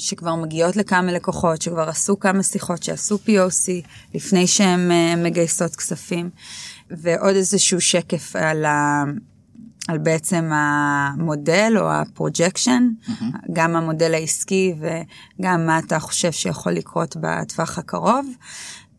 שכבר 0.00 0.34
מגיעות 0.34 0.76
לכמה 0.76 1.12
לקוחות, 1.12 1.62
שכבר 1.62 1.88
עשו 1.88 2.20
כמה 2.20 2.42
שיחות, 2.42 2.82
שעשו 2.82 3.18
POC 3.26 3.86
לפני 4.14 4.46
שהן 4.46 4.90
uh, 4.90 5.18
מגייסות 5.18 5.76
כספים. 5.76 6.30
ועוד 6.90 7.34
איזשהו 7.36 7.80
שקף 7.80 8.36
על 8.36 8.64
ה... 8.64 9.04
על 9.88 9.98
בעצם 9.98 10.50
המודל 10.52 11.72
או 11.76 11.92
ה 11.92 12.00
projection, 12.00 12.88
mm-hmm. 13.02 13.24
גם 13.52 13.76
המודל 13.76 14.14
העסקי 14.14 14.74
וגם 14.80 15.66
מה 15.66 15.78
אתה 15.78 15.98
חושב 15.98 16.32
שיכול 16.32 16.72
לקרות 16.72 17.16
בטווח 17.20 17.78
הקרוב. 17.78 18.26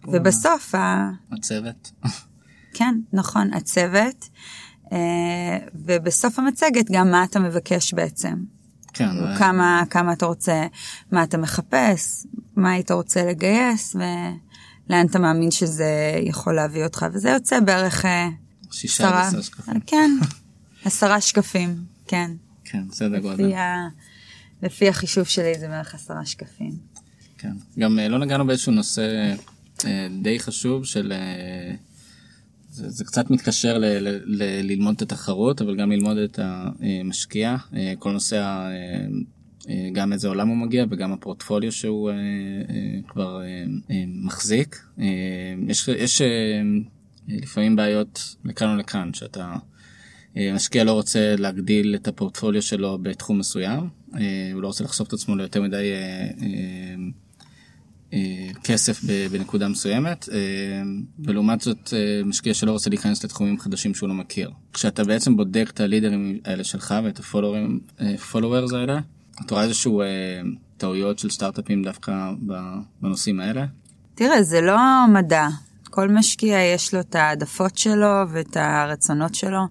ובסוף 0.07 0.75
ה... 0.75 1.11
הצוות. 1.31 1.91
כן, 2.77 2.95
נכון, 3.13 3.53
הצוות. 3.53 4.29
אה, 4.91 5.57
ובסוף 5.75 6.39
המצגת 6.39 6.91
גם 6.91 7.11
מה 7.11 7.23
אתה 7.23 7.39
מבקש 7.39 7.93
בעצם. 7.93 8.35
כן. 8.93 9.37
כמה, 9.37 9.83
כמה 9.89 10.13
אתה 10.13 10.25
רוצה, 10.25 10.65
מה 11.11 11.23
אתה 11.23 11.37
מחפש, 11.37 12.25
מה 12.55 12.71
היית 12.71 12.91
רוצה 12.91 13.25
לגייס 13.25 13.95
ולאן 13.95 15.05
אתה 15.05 15.19
מאמין 15.19 15.51
שזה 15.51 16.19
יכול 16.21 16.55
להביא 16.55 16.83
אותך, 16.83 17.05
וזה 17.13 17.29
יוצא 17.29 17.59
בערך... 17.59 18.05
אה, 18.05 18.29
שישה 18.71 19.21
עשר 19.21 19.41
שקפים. 19.41 19.79
כן, 19.87 20.11
עשרה 20.85 21.21
שקפים, 21.21 21.83
כן. 22.07 22.31
כן, 22.63 22.87
בסדר 22.87 23.19
גודל. 23.19 23.51
לפי 24.63 24.89
החישוב 24.89 25.23
שלי 25.23 25.59
זה 25.59 25.67
בערך 25.67 25.95
עשרה 25.95 26.25
שקפים. 26.25 26.77
כן, 27.37 27.53
גם 27.79 27.99
אה, 27.99 28.07
לא 28.07 28.19
נגענו 28.19 28.47
באיזשהו 28.47 28.71
נושא 28.71 29.33
אה, 29.85 30.07
די 30.21 30.39
חשוב 30.39 30.85
של... 30.85 31.13
אה, 32.71 32.75
זה, 32.75 32.89
זה 32.89 33.05
קצת 33.05 33.29
מתקשר 33.29 33.77
ל, 33.77 33.85
ל, 33.85 34.19
ל, 34.25 34.43
ללמוד 34.63 34.95
את 34.95 35.01
התחרות, 35.01 35.61
אבל 35.61 35.75
גם 35.75 35.91
ללמוד 35.91 36.17
את 36.17 36.39
המשקיע, 36.43 37.55
כל 37.99 38.11
נושא 38.11 38.69
גם 39.93 40.13
איזה 40.13 40.27
עולם 40.27 40.47
הוא 40.47 40.57
מגיע 40.57 40.85
וגם 40.89 41.13
הפורטפוליו 41.13 41.71
שהוא 41.71 42.11
כבר 43.07 43.41
מחזיק. 44.07 44.83
יש, 45.67 45.87
יש 45.87 46.21
לפעמים 47.27 47.75
בעיות 47.75 48.35
לכאן 48.45 48.75
ולכאן, 48.75 49.13
שאתה 49.13 49.55
אה, 50.37 50.51
משקיע 50.53 50.83
לא 50.83 50.91
רוצה 50.91 51.35
להגדיל 51.37 51.95
את 51.95 52.07
הפורטפוליו 52.07 52.61
שלו 52.61 52.97
בתחום 53.01 53.39
מסוים, 53.39 53.89
אה, 54.15 54.49
הוא 54.53 54.61
לא 54.61 54.67
רוצה 54.67 54.83
לחשוף 54.83 55.07
את 55.07 55.13
עצמו 55.13 55.35
ליותר 55.35 55.61
מדי 55.61 55.91
אה, 55.91 56.95
כסף 58.63 59.01
בנקודה 59.31 59.67
מסוימת, 59.67 60.29
ולעומת 61.19 61.61
זאת 61.61 61.93
משקיע 62.25 62.53
שלא 62.53 62.71
רוצה 62.71 62.89
להיכנס 62.89 63.23
לתחומים 63.23 63.59
חדשים 63.59 63.95
שהוא 63.95 64.09
לא 64.09 64.15
מכיר. 64.15 64.51
כשאתה 64.73 65.03
בעצם 65.03 65.37
בודק 65.37 65.69
את 65.73 65.79
הלידרים 65.79 66.39
האלה 66.45 66.63
שלך 66.63 66.95
ואת 67.03 67.19
הפולוורס 67.99 68.73
האלה, 68.73 68.99
אתה 69.45 69.53
רואה 69.55 69.65
איזשהו 69.65 70.01
טעויות 70.77 71.19
של 71.19 71.29
סטארט-אפים 71.29 71.83
דווקא 71.83 72.31
בנושאים 73.01 73.39
האלה? 73.39 73.65
תראה, 74.15 74.43
זה 74.43 74.61
לא 74.61 74.77
מדע. 75.13 75.47
כל 75.91 76.09
משקיע 76.09 76.59
יש 76.59 76.93
לו 76.93 76.99
את 76.99 77.15
העדפות 77.15 77.77
שלו 77.77 78.29
ואת 78.29 78.57
הרצונות 78.57 79.35
שלו. 79.35 79.61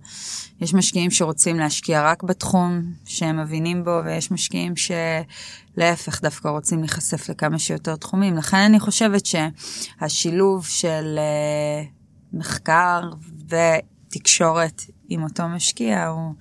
יש 0.61 0.75
משקיעים 0.75 1.11
שרוצים 1.11 1.59
להשקיע 1.59 2.03
רק 2.03 2.23
בתחום 2.23 2.83
שהם 3.05 3.41
מבינים 3.41 3.85
בו, 3.85 4.01
ויש 4.05 4.31
משקיעים 4.31 4.75
שלהפך 4.77 6.21
דווקא 6.23 6.49
רוצים 6.49 6.81
להיחשף 6.81 7.29
לכמה 7.29 7.59
שיותר 7.59 7.97
תחומים. 7.97 8.37
לכן 8.37 8.57
אני 8.57 8.81
חושבת 8.81 9.23
שהשילוב 9.27 10.67
של 10.67 11.19
uh, 11.19 11.89
מחקר 12.33 13.01
ותקשורת 13.49 14.83
עם 15.09 15.23
אותו 15.23 15.49
משקיע 15.49 16.07
הוא, 16.07 16.35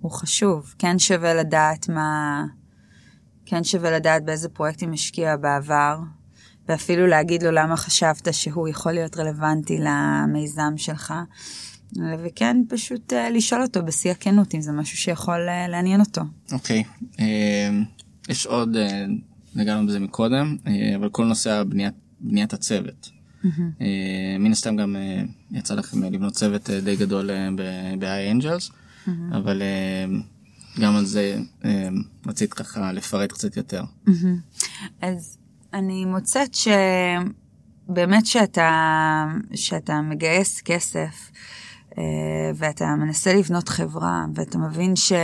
הוא 0.00 0.10
חשוב. 0.10 0.74
כן 0.78 0.98
שווה 0.98 1.34
לדעת 1.34 1.88
מה... 1.88 2.44
כן 3.46 3.64
שווה 3.64 3.90
לדעת 3.90 4.24
באיזה 4.24 4.48
פרויקטים 4.48 4.92
השקיע 4.92 5.36
בעבר, 5.36 5.98
ואפילו 6.70 7.06
להגיד 7.06 7.42
לו 7.42 7.50
למה 7.50 7.76
חשבת 7.76 8.28
שהוא 8.32 8.68
יכול 8.68 8.92
להיות 8.92 9.16
רלוונטי 9.16 9.78
למיזם 9.80 10.72
שלך. 10.76 11.14
וכן, 12.24 12.56
פשוט 12.68 13.12
uh, 13.12 13.16
לשאול 13.32 13.62
אותו 13.62 13.82
בשיא 13.82 14.10
הכנות 14.10 14.54
אם 14.54 14.60
זה 14.60 14.72
משהו 14.72 14.96
שיכול 14.96 15.48
uh, 15.48 15.70
לעניין 15.70 16.00
אותו. 16.00 16.20
אוקיי, 16.52 16.82
okay. 16.82 17.16
uh, 17.16 17.20
יש 18.28 18.46
עוד, 18.46 18.76
uh, 18.76 18.78
נגענו 19.54 19.86
בזה 19.86 20.00
מקודם, 20.00 20.56
uh, 20.64 20.68
אבל 20.96 21.08
כל 21.08 21.24
נושא 21.24 21.50
הבניית, 21.50 21.94
בניית 22.20 22.52
הצוות. 22.52 23.10
Mm-hmm. 23.44 23.84
מן 24.38 24.52
הסתם 24.52 24.76
גם 24.76 24.96
יצא 25.50 25.74
לכם 25.74 26.02
לבנות 26.02 26.32
צוות 26.32 26.70
די 26.70 26.96
גדול 26.96 27.30
ב-i 27.98 28.40
angels, 28.40 28.70
mm-hmm. 28.70 29.10
אבל 29.36 29.62
גם 30.80 30.96
על 30.96 31.04
זה 31.04 31.38
רצית 32.26 32.54
ככה 32.54 32.92
לפרט 32.92 33.32
קצת 33.32 33.56
יותר. 33.56 33.82
Mm-hmm. 34.06 34.66
אז 35.00 35.38
אני 35.74 36.04
מוצאת 36.04 36.54
שבאמת 36.54 38.26
שאתה, 38.26 39.24
שאתה 39.54 40.00
מגייס 40.00 40.60
כסף 40.60 41.30
אה, 41.98 42.02
ואתה 42.54 42.86
מנסה 42.86 43.34
לבנות 43.34 43.68
חברה 43.68 44.24
ואתה 44.34 44.58
מבין 44.58 44.96
שאתה 44.96 45.22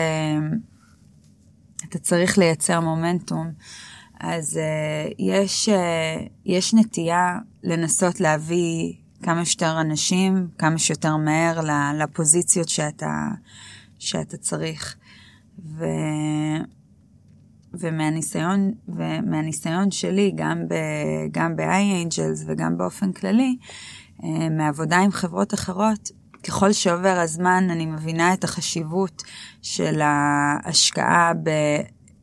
צריך 2.00 2.38
לייצר 2.38 2.80
מומנטום, 2.80 3.52
אז 4.20 4.56
אה, 4.56 5.08
יש, 5.18 5.68
אה, 5.68 6.16
יש 6.44 6.74
נטייה 6.74 7.38
לנסות 7.62 8.20
להביא 8.20 8.92
כמה 9.22 9.44
שיותר 9.44 9.80
אנשים, 9.80 10.48
כמה 10.58 10.78
שיותר 10.78 11.16
מהר 11.16 11.60
לפוזיציות 11.98 12.68
שאתה, 12.68 13.28
שאתה 13.98 14.36
צריך. 14.36 14.96
ו... 15.64 15.84
ומהניסיון, 17.78 18.72
ומהניסיון 18.88 19.90
שלי, 19.90 20.32
גם, 20.34 20.68
ב, 20.68 20.74
גם 21.30 21.56
ב-iAngels 21.56 22.44
וגם 22.46 22.78
באופן 22.78 23.12
כללי, 23.12 23.56
אה, 24.24 24.48
מעבודה 24.48 24.98
עם 24.98 25.10
חברות 25.10 25.54
אחרות, 25.54 26.10
ככל 26.42 26.72
שעובר 26.72 27.18
הזמן 27.22 27.66
אני 27.70 27.86
מבינה 27.86 28.34
את 28.34 28.44
החשיבות 28.44 29.22
של 29.62 30.00
ההשקעה 30.02 31.32
ב, 31.42 31.50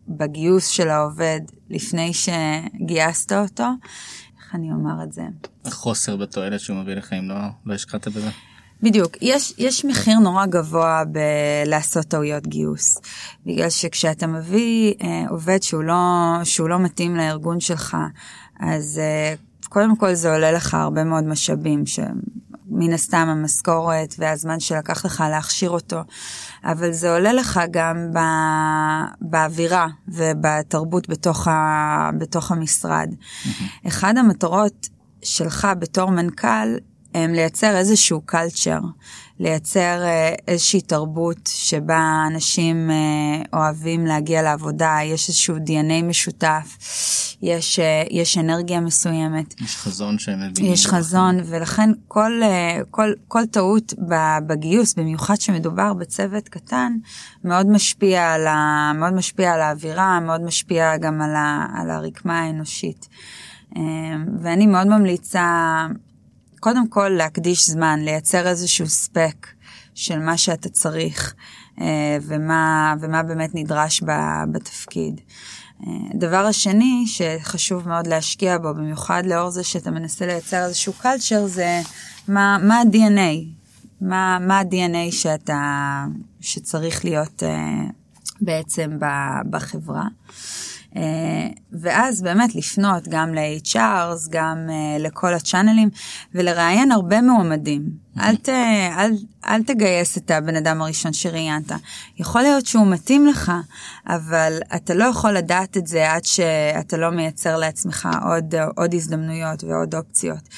בגיוס 0.08 0.68
של 0.68 0.90
העובד 0.90 1.42
לפני 1.70 2.12
שגייסת 2.14 3.32
אותו. 3.32 3.68
איך 4.38 4.56
אני 4.56 4.72
אומר 4.72 5.04
את 5.04 5.14
זה? 5.14 5.24
החוסר 5.66 6.16
בתועלת 6.16 6.60
שהוא 6.60 6.78
מביא 6.78 6.94
לך 6.94 7.14
אם 7.14 7.30
לא, 7.30 7.36
לא 7.66 7.74
השקעת 7.74 8.08
בזה. 8.08 8.30
בדיוק, 8.82 9.12
יש, 9.22 9.54
יש 9.58 9.86
מחיר 9.86 10.20
נורא 10.20 10.46
גבוה 10.46 11.04
בלעשות 11.06 12.06
טעויות 12.06 12.48
גיוס. 12.48 12.98
בגלל 13.46 13.70
שכשאתה 13.70 14.28
מביא 14.28 14.94
אה, 15.02 15.26
עובד 15.30 15.64
שהוא 15.64 15.84
לא, 15.84 15.96
שהוא 16.44 16.70
לא 16.70 16.80
מתאים 16.80 17.16
לארגון 17.16 17.60
שלך, 17.60 17.98
אז 18.60 19.00
אה, 19.04 19.34
קודם 19.70 19.96
כל 19.96 20.14
זה 20.14 20.34
עולה 20.34 20.52
לך 20.52 20.74
הרבה 20.74 21.04
מאוד 21.04 21.24
משאבים, 21.24 21.86
שמן 21.86 22.94
הסתם 22.94 23.28
המשכורת 23.30 24.16
והזמן 24.18 24.60
שלקח 24.60 25.06
לך 25.06 25.24
להכשיר 25.30 25.70
אותו, 25.70 26.00
אבל 26.64 26.92
זה 26.92 27.14
עולה 27.14 27.34
לך 27.34 27.60
גם 27.72 28.14
ב, 28.14 28.20
באווירה 29.22 29.88
ובתרבות 30.08 31.10
בתוך, 31.10 31.48
ה, 31.48 32.10
בתוך 32.18 32.52
המשרד. 32.52 33.10
Mm-hmm. 33.10 33.88
אחד 33.88 34.18
המטרות 34.18 34.90
שלך 35.24 35.68
בתור 35.80 36.12
מנכ"ל 36.12 36.78
לייצר 37.16 37.78
איזשהו 37.78 38.22
קלצ'ר, 38.22 38.80
לייצר 39.40 40.04
אה, 40.04 40.36
איזושהי 40.48 40.82
תרבות 40.82 41.50
שבה 41.54 42.24
אנשים 42.28 42.92
אה, 42.92 43.60
אוהבים 43.60 44.06
להגיע 44.06 44.42
לעבודה, 44.42 44.98
יש 45.04 45.30
איזשהו 45.30 45.56
DNA 45.56 46.04
משותף, 46.04 46.78
יש, 47.42 47.80
אה, 47.80 48.04
יש 48.12 48.38
אנרגיה 48.38 48.80
מסוימת. 48.80 49.62
יש 49.62 49.76
חזון 49.76 50.20
שהם 50.20 50.40
מבינים. 50.52 50.74
יש 50.74 50.88
חזון, 50.88 51.40
ולכן 51.46 51.90
כל, 52.08 52.42
כל, 52.92 53.14
כל 53.28 53.46
טעות 53.46 53.94
בגיוס, 54.48 54.94
במיוחד 54.94 55.42
שמדובר 55.42 55.94
בצוות 55.94 56.50
קטן, 56.50 56.94
מאוד 57.44 57.70
משפיע 57.70 58.32
על, 58.32 58.48
ה, 58.48 58.92
מאוד 58.96 59.14
משפיע 59.14 59.54
על 59.54 59.62
האווירה, 59.62 60.20
מאוד 60.20 60.42
משפיע 60.42 60.98
גם 60.98 61.22
על, 61.22 61.36
ה, 61.36 61.68
על 61.76 61.90
הרקמה 61.90 62.40
האנושית. 62.40 63.08
ואני 64.42 64.68
מאוד 64.68 64.88
ממליצה 64.88 65.88
קודם 66.64 66.88
כל 66.88 67.10
להקדיש 67.10 67.70
זמן, 67.70 68.00
לייצר 68.04 68.48
איזשהו 68.48 68.88
ספק 68.90 69.48
של 69.96 70.20
מה 70.20 70.38
שאתה 70.38 70.70
צריך 70.70 71.34
אה, 71.82 72.18
ומה, 72.22 72.96
ומה 73.00 73.24
באמת 73.24 73.50
נדרש 73.54 74.04
בתפקיד. 74.52 75.22
הדבר 76.14 76.46
השני 76.46 77.04
שחשוב 77.08 77.88
מאוד 77.88 78.08
להשקיע 78.08 78.58
בו, 78.58 78.74
במיוחד 78.74 79.24
לאור 79.26 79.50
זה 79.50 79.64
שאתה 79.64 79.92
מנסה 79.92 80.26
לייצר 80.26 80.66
איזשהו 80.66 80.94
קלצ'ר, 80.94 81.48
זה 81.48 81.82
מה, 82.28 82.58
מה 82.62 82.80
ה-DNA, 82.80 83.46
מה, 84.02 84.38
מה 84.40 84.60
ה-DNA 84.60 85.12
שאתה, 85.12 86.06
שצריך 86.42 87.06
להיות 87.06 87.44
uh, 87.44 87.92
בעצם 88.42 89.00
בחברה. 89.50 90.08
Uh, 90.94 90.96
ואז 91.72 92.22
באמת 92.22 92.56
לפנות 92.56 93.08
גם 93.08 93.34
ל-HRs, 93.34 94.30
גם 94.30 94.58
uh, 94.68 95.02
לכל 95.02 95.34
הצ'אנלים, 95.34 95.90
ולראיין 96.36 96.92
הרבה 96.92 97.22
מועמדים. 97.22 97.90
אל, 98.20 98.36
ת, 98.36 98.50
אל, 98.98 99.12
אל 99.46 99.64
תגייס 99.64 100.18
את 100.18 100.32
הבן 100.32 100.56
אדם 100.56 100.82
הראשון 100.82 101.14
שראיינת. 101.14 101.72
יכול 102.18 102.42
להיות 102.42 102.66
שהוא 102.66 102.88
מתאים 102.88 103.28
לך, 103.28 103.52
אבל 104.08 104.60
אתה 104.76 104.94
לא 104.94 105.04
יכול 105.04 105.32
לדעת 105.32 105.78
את 105.78 105.88
זה 105.88 106.12
עד 106.12 106.26
שאתה 106.26 106.98
לא 106.98 107.10
מייצר 107.10 107.58
לעצמך 107.58 108.10
עוד, 108.26 108.56
עוד 108.76 108.94
הזדמנויות 108.94 109.64
ועוד 109.64 109.96
אופציות. 109.96 110.50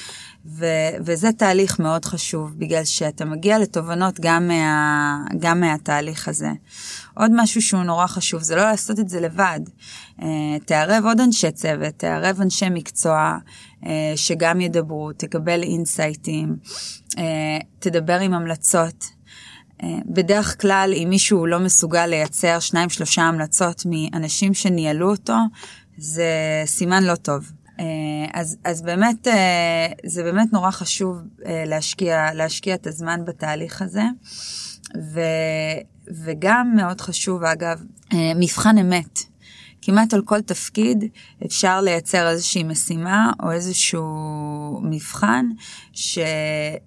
ו- 0.48 0.96
וזה 1.04 1.32
תהליך 1.32 1.80
מאוד 1.80 2.04
חשוב, 2.04 2.54
בגלל 2.58 2.84
שאתה 2.84 3.24
מגיע 3.24 3.58
לתובנות 3.58 4.20
גם, 4.20 4.48
מה- 4.48 5.18
גם 5.38 5.60
מהתהליך 5.60 6.28
הזה. 6.28 6.50
עוד 7.14 7.30
משהו 7.34 7.62
שהוא 7.62 7.82
נורא 7.82 8.06
חשוב, 8.06 8.42
זה 8.42 8.56
לא 8.56 8.62
לעשות 8.62 8.98
את 8.98 9.08
זה 9.08 9.20
לבד. 9.20 9.60
Uh, 10.20 10.24
תערב 10.64 11.04
עוד 11.04 11.20
אנשי 11.20 11.50
צוות, 11.50 11.94
תערב 11.96 12.40
אנשי 12.40 12.66
מקצוע 12.70 13.36
uh, 13.82 13.86
שגם 14.16 14.60
ידברו, 14.60 15.12
תקבל 15.12 15.62
אינסייטים, 15.62 16.56
uh, 17.10 17.18
תדבר 17.78 18.20
עם 18.20 18.34
המלצות. 18.34 19.16
בדרך 20.06 20.60
כלל, 20.60 20.92
אם 20.96 21.06
מישהו 21.10 21.46
לא 21.46 21.58
מסוגל 21.58 22.06
לייצר 22.06 22.60
שניים 22.60 22.88
שלושה 22.88 23.22
המלצות 23.22 23.82
מאנשים 23.86 24.54
שניהלו 24.54 25.10
אותו, 25.10 25.36
זה 25.98 26.62
סימן 26.66 27.04
לא 27.04 27.14
טוב. 27.14 27.52
אז, 28.32 28.56
אז 28.64 28.82
באמת, 28.82 29.26
זה 30.06 30.22
באמת 30.22 30.52
נורא 30.52 30.70
חשוב 30.70 31.18
להשקיע, 31.66 32.34
להשקיע 32.34 32.74
את 32.74 32.86
הזמן 32.86 33.20
בתהליך 33.24 33.82
הזה. 33.82 34.04
ו, 35.12 35.20
וגם 36.24 36.72
מאוד 36.76 37.00
חשוב, 37.00 37.44
אגב, 37.44 37.82
מבחן 38.14 38.78
אמת. 38.78 39.18
כמעט 39.86 40.14
על 40.14 40.22
כל 40.22 40.40
תפקיד 40.40 41.04
אפשר 41.46 41.80
לייצר 41.80 42.28
איזושהי 42.28 42.62
משימה 42.62 43.32
או 43.42 43.52
איזשהו 43.52 44.80
מבחן 44.82 45.46
שילמד 45.92 46.80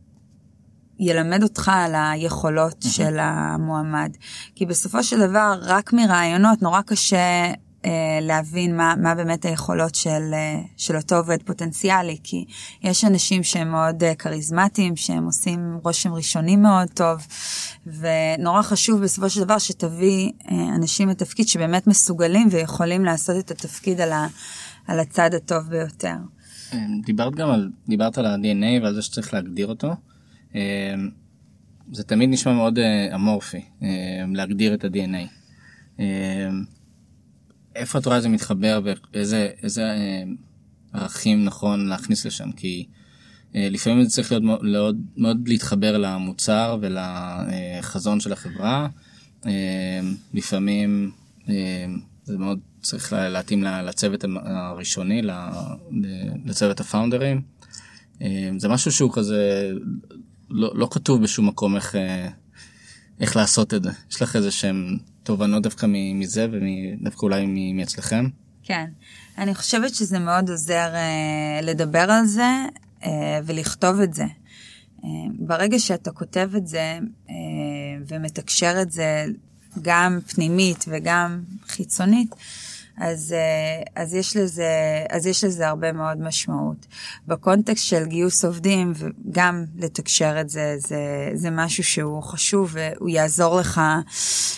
אותך 1.43 1.71
על 1.73 1.95
היכולות 1.95 2.83
mm-hmm. 2.83 2.89
של 2.89 3.17
המועמד. 3.19 4.11
כי 4.55 4.65
בסופו 4.65 5.03
של 5.03 5.27
דבר, 5.27 5.59
רק 5.61 5.93
מרעיונות 5.93 6.61
נורא 6.61 6.81
קשה 6.81 7.51
להבין 8.21 8.77
מה, 8.77 8.93
מה 8.97 9.15
באמת 9.15 9.45
היכולות 9.45 9.95
של, 9.95 10.33
אה, 10.33 10.61
של 10.77 10.95
אותו 10.95 11.15
עובד 11.15 11.37
פוטנציאלי, 11.43 12.17
כי 12.23 12.45
יש 12.83 13.05
אנשים 13.05 13.43
שהם 13.43 13.71
מאוד 13.71 14.03
אה, 14.03 14.15
כריזמטיים, 14.15 14.95
שהם 14.95 15.25
עושים 15.25 15.77
רושם 15.83 16.13
ראשוני 16.13 16.55
מאוד 16.55 16.87
טוב, 16.93 17.27
ונורא 17.87 18.61
חשוב 18.61 19.01
בסופו 19.01 19.29
של 19.29 19.43
דבר 19.43 19.57
שתביא 19.57 20.31
אנשים 20.75 21.09
לתפקיד 21.09 21.47
שבאמת 21.47 21.87
מסוגלים 21.87 22.47
ויכולים 22.51 23.05
לעשות 23.05 23.45
את 23.45 23.51
התפקיד 23.51 24.01
על, 24.01 24.11
ה, 24.11 24.27
על 24.87 24.99
הצד 24.99 25.33
הטוב 25.33 25.63
ביותר. 25.69 26.15
דיברת 27.05 27.35
גם 27.35 27.49
על, 27.49 27.69
דיברת 27.87 28.17
על 28.17 28.25
ה-DNA 28.25 28.83
ועל 28.83 28.95
זה 28.95 29.01
שצריך 29.01 29.33
להגדיר 29.33 29.67
אותו. 29.67 29.91
זה 31.91 32.03
תמיד 32.03 32.29
נשמע 32.29 32.53
מאוד 32.53 32.79
אמורפי, 33.15 33.61
להגדיר 34.33 34.73
את 34.73 34.83
ה-DNA. 34.83 35.27
איפה 37.79 37.99
את 37.99 38.05
רואה 38.05 38.21
זה 38.21 38.29
מתחבר 38.29 38.81
ואיזה 38.83 39.49
איזה 39.63 39.83
אה, 39.83 40.23
ערכים 40.93 41.45
נכון 41.45 41.87
להכניס 41.87 42.25
לשם? 42.25 42.51
כי 42.51 42.85
אה, 43.55 43.67
לפעמים 43.71 44.03
זה 44.03 44.09
צריך 44.09 44.31
להיות 44.31 44.43
מאוד, 44.63 44.97
מאוד 45.17 45.47
להתחבר 45.47 45.97
למוצר 45.97 46.77
ולחזון 46.81 48.19
של 48.19 48.33
החברה. 48.33 48.87
אה, 49.45 49.99
לפעמים 50.33 51.11
זה 52.23 52.37
מאוד 52.37 52.59
צריך 52.81 53.13
להתאים 53.13 53.63
לצוות 53.63 54.25
הראשוני 54.45 55.21
לצוות 56.45 56.79
הפאונדרים. 56.79 57.41
זה 58.57 58.67
משהו 58.67 58.91
שהוא 58.91 59.11
כזה 59.13 59.71
לא, 60.49 60.71
לא 60.75 60.87
כתוב 60.91 61.23
בשום 61.23 61.47
מקום 61.47 61.75
איך 61.75 61.95
איך 63.19 63.35
לעשות 63.35 63.73
את 63.73 63.83
זה. 63.83 63.91
יש 64.11 64.21
לך 64.21 64.35
איזה 64.35 64.51
שהם 64.51 64.97
תובנות 65.29 65.63
דווקא 65.63 65.85
מזה 65.89 66.47
ודווקא 66.51 67.25
אולי 67.25 67.45
מאצלכם? 67.73 68.25
כן, 68.63 68.85
אני 69.37 69.55
חושבת 69.55 69.95
שזה 69.95 70.19
מאוד 70.19 70.49
עוזר 70.49 70.93
uh, 70.93 71.65
לדבר 71.65 72.11
על 72.11 72.25
זה 72.25 72.65
uh, 73.01 73.05
ולכתוב 73.45 73.99
את 73.99 74.13
זה. 74.13 74.25
Uh, 74.25 75.05
ברגע 75.39 75.79
שאתה 75.79 76.11
כותב 76.11 76.49
את 76.57 76.67
זה 76.67 76.99
uh, 77.27 77.31
ומתקשר 78.07 78.81
את 78.81 78.91
זה 78.91 79.25
גם 79.81 80.19
פנימית 80.33 80.85
וגם 80.87 81.41
חיצונית, 81.67 82.33
אה, 82.33 82.37
אז, 82.99 84.13
יש 84.13 84.37
לזה, 84.37 84.71
אז 85.09 85.27
יש 85.27 85.43
לזה 85.43 85.67
הרבה 85.67 85.91
מאוד 85.91 86.21
משמעות. 86.21 86.87
בקונטקסט 87.27 87.85
של 87.85 88.05
גיוס 88.05 88.45
עובדים, 88.45 88.93
וגם 88.95 89.65
לתקשר 89.75 90.41
את 90.41 90.49
זה, 90.49 90.75
זה, 90.77 91.31
זה 91.33 91.49
משהו 91.51 91.83
שהוא 91.83 92.23
חשוב 92.23 92.71
והוא 92.73 93.09
יעזור 93.09 93.59
לך, 93.59 93.81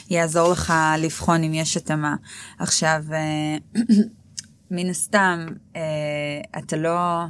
יעזור 0.10 0.52
לך 0.52 0.74
לבחון 0.98 1.44
אם 1.44 1.54
יש 1.54 1.78
התאמה. 1.78 2.16
עכשיו, 2.60 3.04
אה, 3.14 3.58
מן 4.72 4.90
הסתם, 4.90 5.46
אה, 5.76 5.82
אתה 6.58 6.78
לא, 6.78 7.24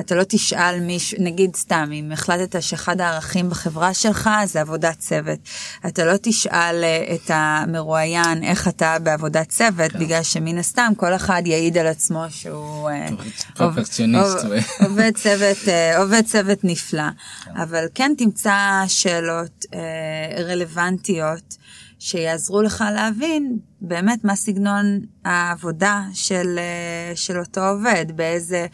אתה 0.00 0.14
לא 0.14 0.22
תשאל 0.28 0.80
מישהו, 0.80 1.18
נגיד 1.20 1.56
סתם, 1.56 1.90
אם 1.92 2.12
החלטת 2.12 2.62
שאחד 2.62 3.00
הערכים 3.00 3.50
בחברה 3.50 3.94
שלך 3.94 4.30
זה 4.44 4.60
עבודת 4.60 4.98
צוות, 4.98 5.38
אתה 5.86 6.04
לא 6.04 6.14
תשאל 6.22 6.84
אה, 6.84 7.14
את 7.14 7.30
המרואיין 7.34 8.44
איך 8.44 8.68
אתה 8.68 8.98
בעבודת 8.98 9.48
צוות, 9.48 9.92
כן. 9.92 9.98
בגלל 9.98 10.22
שמן 10.22 10.58
הסתם 10.58 10.92
כל 10.96 11.14
אחד 11.14 11.42
יעיד 11.46 11.78
על 11.78 11.86
עצמו 11.86 12.24
שהוא 12.30 12.90
אה, 12.90 13.08
פרפקציוניסט. 13.56 14.36
עובד 14.84 15.12
צוות, 15.16 15.68
אה, 15.68 15.98
עובד 15.98 16.22
צוות 16.24 16.58
נפלא, 16.64 17.02
כן. 17.44 17.56
אבל 17.56 17.84
כן 17.94 18.12
תמצא 18.18 18.84
שאלות 18.88 19.64
אה, 19.74 20.42
רלוונטיות. 20.44 21.56
שיעזרו 22.04 22.62
לך 22.62 22.84
להבין 22.94 23.58
באמת 23.80 24.24
מה 24.24 24.36
סגנון 24.36 25.00
העבודה 25.24 26.02
של, 26.14 26.58
אה, 26.58 27.16
של 27.16 27.38
אותו 27.38 27.68
עובד, 27.68 28.06
באיזה 28.16 28.66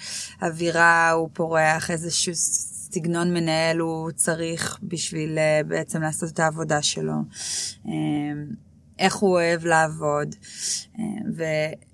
אווירה 0.43 1.11
הוא 1.11 1.29
פורח, 1.33 1.91
איזשהו 1.91 2.33
סגנון 2.35 3.35
מנהל 3.35 3.79
הוא 3.79 4.11
צריך 4.11 4.79
בשביל 4.83 5.39
אה, 5.39 5.61
בעצם 5.67 6.03
לעשות 6.03 6.33
את 6.33 6.41
העבודה 6.41 6.83
שלו, 6.83 7.15
אה, 7.87 7.93
איך 8.99 9.15
הוא 9.15 9.31
אוהב 9.31 9.65
לעבוד, 9.65 10.35
ו, 11.37 11.43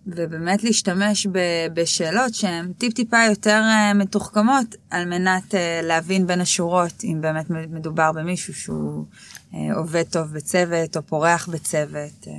ובאמת 0.07 0.65
להשתמש 0.65 1.27
ב, 1.27 1.39
בשאלות 1.75 2.35
שהן 2.35 2.73
טיפ-טיפה 2.73 3.19
יותר 3.29 3.63
מתוחכמות 3.95 4.75
על 4.91 5.05
מנת 5.09 5.55
להבין 5.83 6.27
בין 6.27 6.41
השורות 6.41 7.05
אם 7.05 7.19
באמת 7.21 7.51
מדובר 7.51 8.13
במישהו 8.13 8.55
שהוא 8.55 9.05
עובד 9.75 10.05
טוב 10.11 10.33
בצוות 10.33 10.97
או 10.97 11.03
פורח 11.07 11.49
בצוות 11.49 12.27
אה, 12.27 12.33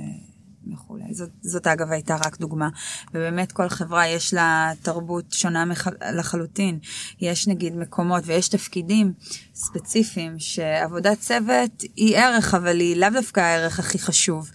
וכולי. 0.72 1.14
זאת, 1.14 1.30
זאת 1.42 1.66
אגב 1.66 1.90
הייתה 1.90 2.16
רק 2.16 2.38
דוגמה. 2.40 2.68
ובאמת 3.10 3.52
כל 3.52 3.68
חברה 3.68 4.08
יש 4.08 4.34
לה 4.34 4.72
תרבות 4.82 5.32
שונה 5.32 5.64
מח... 5.64 5.86
לחלוטין. 6.14 6.78
יש 7.20 7.48
נגיד 7.48 7.76
מקומות 7.76 8.22
ויש 8.26 8.48
תפקידים 8.48 9.12
ספציפיים 9.54 10.38
שעבודת 10.38 11.20
צוות 11.20 11.82
היא 11.96 12.16
ערך, 12.16 12.54
אבל 12.54 12.80
היא 12.80 12.96
לאו 12.96 13.08
דווקא 13.12 13.40
הערך 13.40 13.78
הכי 13.78 13.98
חשוב. 13.98 14.50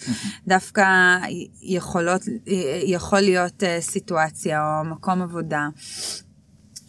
דווקא 0.48 1.18
יכולות, 1.62 2.22
יכול 2.84 3.20
להיות 3.20 3.64
אה, 3.64 3.78
סיטואציה 3.82 4.62
או 4.62 4.86
מקום 4.86 5.22
עבודה. 5.22 5.68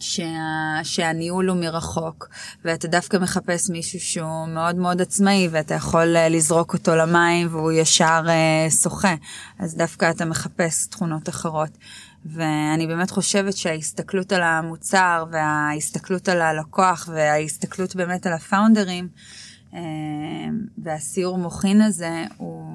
שה, 0.03 0.79
שהניהול 0.83 1.49
הוא 1.49 1.57
מרחוק, 1.57 2.29
ואתה 2.65 2.87
דווקא 2.87 3.17
מחפש 3.17 3.69
מישהו 3.69 3.99
שהוא 3.99 4.47
מאוד 4.47 4.75
מאוד 4.75 5.01
עצמאי, 5.01 5.47
ואתה 5.51 5.73
יכול 5.73 6.15
אה, 6.15 6.29
לזרוק 6.29 6.73
אותו 6.73 6.95
למים 6.95 7.47
והוא 7.51 7.71
ישר 7.71 8.23
אה, 8.29 8.67
שוחה, 8.81 9.15
אז 9.59 9.75
דווקא 9.75 10.09
אתה 10.09 10.25
מחפש 10.25 10.87
תכונות 10.87 11.29
אחרות. 11.29 11.69
ואני 12.25 12.87
באמת 12.87 13.11
חושבת 13.11 13.57
שההסתכלות 13.57 14.31
על 14.31 14.43
המוצר 14.43 15.25
וההסתכלות 15.31 16.29
על 16.29 16.41
הלקוח 16.41 17.09
וההסתכלות 17.13 17.95
באמת 17.95 18.25
על 18.25 18.33
הפאונדרים 18.33 19.07
אה, 19.73 19.79
והסיור 20.77 21.37
מוחין 21.37 21.81
הזה 21.81 22.25
הוא, 22.37 22.65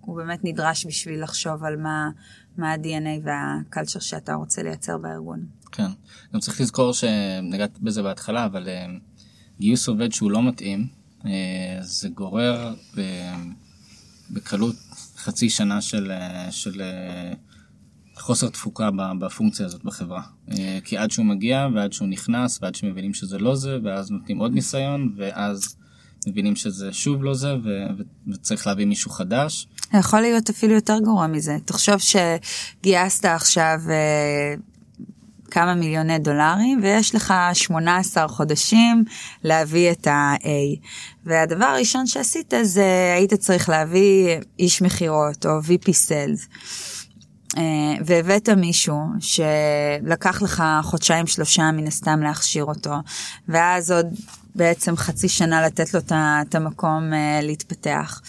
הוא 0.00 0.16
באמת 0.16 0.40
נדרש 0.44 0.86
בשביל 0.86 1.22
לחשוב 1.22 1.64
על 1.64 1.76
מה, 1.76 2.10
מה 2.56 2.72
ה-DNA 2.72 3.20
והקלצ'ר 3.24 4.00
שאתה 4.00 4.34
רוצה 4.34 4.62
לייצר 4.62 4.98
בארגון. 4.98 5.61
כן, 5.72 5.90
גם 6.34 6.40
צריך 6.40 6.60
לזכור 6.60 6.92
שנגעת 6.92 7.78
בזה 7.78 8.02
בהתחלה, 8.02 8.44
אבל 8.44 8.68
uh, 8.68 8.90
גיוס 9.60 9.88
עובד 9.88 10.12
שהוא 10.12 10.30
לא 10.30 10.42
מתאים, 10.42 10.86
uh, 11.20 11.26
זה 11.80 12.08
גורר 12.08 12.74
בקלות 14.30 14.76
חצי 15.16 15.50
שנה 15.50 15.80
של, 15.80 16.12
uh, 16.12 16.52
של 16.52 16.82
חוסר 18.16 18.48
תפוקה 18.48 18.90
בפונקציה 19.20 19.66
הזאת 19.66 19.84
בחברה. 19.84 20.22
כי 20.84 20.96
עד 20.96 21.10
שהוא 21.10 21.26
מגיע 21.26 21.68
ועד 21.74 21.92
שהוא 21.92 22.08
נכנס 22.08 22.58
ועד 22.62 22.74
שמבינים 22.74 23.14
שזה 23.14 23.38
לא 23.38 23.56
זה 23.56 23.78
ואז 23.84 24.10
נותנים 24.10 24.38
עוד 24.38 24.52
ניסיון 24.52 25.14
ואז 25.16 25.76
מבינים 26.26 26.56
שזה 26.56 26.92
שוב 26.92 27.24
לא 27.24 27.34
זה 27.34 27.54
ו- 27.64 27.86
וצריך 28.32 28.66
להביא 28.66 28.86
מישהו 28.86 29.10
חדש. 29.10 29.66
יכול 29.94 30.20
להיות 30.20 30.50
אפילו 30.50 30.74
יותר 30.74 30.98
גרוע 31.04 31.26
מזה. 31.26 31.56
תחשוב 31.64 31.94
שגייסת 31.98 33.24
עכשיו 33.24 33.80
אה, 33.90 34.54
כמה 35.52 35.74
מיליוני 35.74 36.18
דולרים 36.18 36.80
ויש 36.82 37.14
לך 37.14 37.34
18 37.52 38.28
חודשים 38.28 39.04
להביא 39.44 39.90
את 39.90 40.06
ה-A. 40.06 40.86
והדבר 41.24 41.64
הראשון 41.64 42.06
שעשית 42.06 42.54
זה 42.62 43.14
היית 43.16 43.34
צריך 43.34 43.68
להביא 43.68 44.36
איש 44.58 44.82
מכירות 44.82 45.46
או 45.46 45.60
VP 45.60 45.88
Sales. 45.88 46.56
אה, 47.58 47.62
והבאת 48.04 48.48
מישהו 48.48 48.98
שלקח 49.20 50.42
לך 50.42 50.64
חודשיים 50.82 51.26
שלושה 51.26 51.70
מן 51.70 51.86
הסתם 51.86 52.20
להכשיר 52.22 52.64
אותו 52.64 52.94
ואז 53.48 53.90
עוד 53.90 54.06
בעצם 54.54 54.96
חצי 54.96 55.28
שנה 55.28 55.66
לתת 55.66 55.94
לו 55.94 56.00
את 56.10 56.54
המקום 56.54 57.12
אה, 57.12 57.40
להתפתח. 57.42 58.20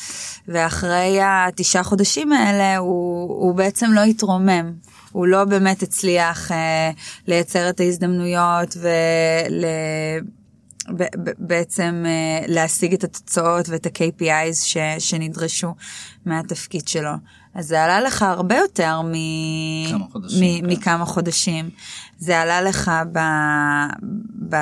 ואחרי 0.48 1.20
התשעה 1.22 1.84
חודשים 1.84 2.32
האלה 2.32 2.78
הוא, 2.78 3.30
הוא 3.30 3.56
בעצם 3.56 3.92
לא 3.92 4.02
התרומם. 4.02 4.74
הוא 5.14 5.28
לא 5.28 5.46
באמת 5.46 5.84
הצליח 5.84 6.52
אה, 6.52 6.92
לייצר 7.28 7.70
את 7.70 7.80
ההזדמנויות 7.80 8.78
ול... 8.78 9.66
בעצם 11.38 12.04
אה, 12.06 12.46
להשיג 12.48 12.94
את 12.94 13.04
התוצאות 13.04 13.70
ואת 13.70 13.86
ה-KPIs 13.86 14.56
ש, 14.64 14.78
שנדרשו 15.00 15.76
מהתפקיד 16.26 16.88
שלו. 16.88 17.12
אז 17.56 17.68
זה 17.68 17.84
עלה 17.84 18.02
לך 18.02 18.22
הרבה 18.22 18.58
יותר 18.58 19.02
מ... 19.02 19.14
כמה 19.90 20.06
חודשים, 20.12 20.66
מ... 20.66 20.68
כן. 20.68 20.70
מכמה 20.70 21.06
חודשים. 21.06 21.70
זה 22.18 22.40
עלה 22.40 22.62
לך 22.62 22.92
ב... 23.12 23.20
ב... 24.50 24.56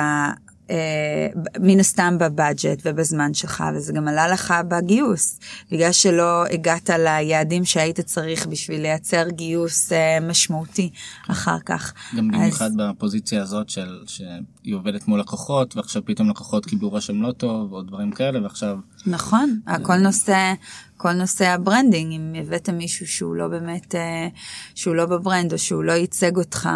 אה, 0.72 1.40
מן 1.60 1.80
הסתם 1.80 2.16
ב 2.20 2.29
budget 2.29 2.82
ובזמן 2.84 3.34
שלך, 3.34 3.64
וזה 3.74 3.92
גם 3.92 4.08
עלה 4.08 4.28
לך 4.28 4.54
בגיוס, 4.68 5.38
בגלל 5.72 5.92
שלא 5.92 6.44
הגעת 6.46 6.90
ליעדים 6.90 7.64
שהיית 7.64 8.00
צריך 8.00 8.46
בשביל 8.46 8.82
לייצר 8.82 9.28
גיוס 9.28 9.92
אה, 9.92 10.18
משמעותי 10.20 10.90
אחר 11.28 11.58
כך. 11.66 11.92
גם 12.16 12.28
במיוחד 12.28 12.66
אז... 12.66 12.76
בפוזיציה 12.76 13.42
הזאת 13.42 13.68
של 13.68 13.98
שהיא 14.06 14.74
עובדת 14.74 15.08
מול 15.08 15.20
לקוחות, 15.20 15.76
ועכשיו 15.76 16.02
פתאום 16.04 16.30
לקוחות 16.30 16.66
קיבלו 16.66 16.92
רושם 16.92 17.22
לא 17.22 17.32
טוב, 17.32 17.72
ועוד 17.72 17.86
דברים 17.86 18.10
כאלה, 18.10 18.42
ועכשיו... 18.42 18.78
נכון, 19.06 19.60
הכל 19.66 19.96
נושא... 19.96 20.52
כל 20.96 21.12
נושא 21.12 21.48
ה 21.48 21.54
branding, 21.54 22.12
אם 22.12 22.32
הבאת 22.40 22.68
מישהו 22.68 23.06
שהוא 23.06 23.36
לא 23.36 23.48
באמת, 23.48 23.94
אה, 23.94 24.28
שהוא 24.74 24.94
לא 24.94 25.06
בברנד 25.06 25.52
או 25.52 25.58
שהוא 25.58 25.84
לא 25.84 25.92
ייצג 25.92 26.36
אותך 26.36 26.68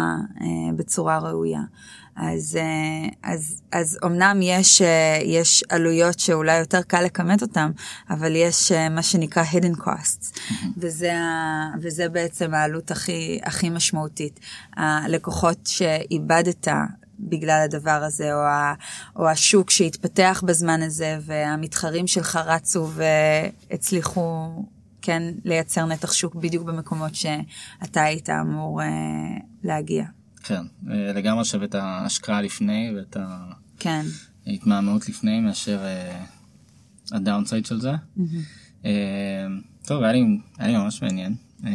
בצורה 0.75 1.19
ראויה. 1.19 1.61
אז, 2.17 2.57
אה, 2.59 3.09
אז, 3.23 3.61
אז 3.71 3.99
אמנם 4.05 4.39
יש, 4.41 4.81
אה, 4.81 5.19
יש 5.23 5.63
עלויות 5.69 6.19
שאולי 6.19 6.57
יותר 6.59 6.81
קל 6.81 7.01
לכמת 7.01 7.41
אותן, 7.41 7.71
אבל 8.09 8.35
יש 8.35 8.71
אה, 8.71 8.89
מה 8.89 9.03
שנקרא 9.03 9.43
hidden 9.43 9.77
costs, 9.77 10.33
mm-hmm. 10.33 10.65
וזה, 10.77 11.13
וזה 11.81 12.09
בעצם 12.09 12.53
העלות 12.53 12.91
הכי, 12.91 13.39
הכי 13.43 13.69
משמעותית. 13.69 14.39
הלקוחות 14.77 15.57
שאיבדת 15.65 16.67
בגלל 17.19 17.61
הדבר 17.65 18.03
הזה, 18.03 18.33
או, 18.33 18.39
ה, 18.39 18.73
או 19.15 19.29
השוק 19.29 19.69
שהתפתח 19.69 20.43
בזמן 20.45 20.81
הזה, 20.81 21.17
והמתחרים 21.21 22.07
שלך 22.07 22.39
רצו 22.45 22.89
והצליחו 22.93 24.49
כן 25.01 25.23
לייצר 25.43 25.85
נתח 25.85 26.13
שוק 26.13 26.35
בדיוק 26.35 26.63
במקומות 26.63 27.15
שאתה 27.15 28.03
היית 28.03 28.29
אמור 28.29 28.81
להגיע. 29.63 30.16
כן, 30.47 30.61
אה, 30.91 31.13
לגמרי 31.13 31.45
שווה 31.45 31.65
את 31.65 31.75
ההשקעה 31.75 32.41
לפני 32.41 32.91
ואת 32.95 33.17
כן. 33.79 34.05
ההתמהמהות 34.47 35.09
לפני 35.09 35.39
מאשר 35.39 35.79
uh, 35.79 37.15
הדאונסייד 37.15 37.65
של 37.65 37.81
זה. 37.81 37.91
Mm-hmm. 37.91 38.21
Uh, 38.83 38.85
טוב, 39.85 40.03
היה 40.03 40.11
לי, 40.11 40.23
היה 40.57 40.67
לי 40.67 40.77
ממש 40.77 41.01
מעניין. 41.01 41.35
Uh, 41.61 41.65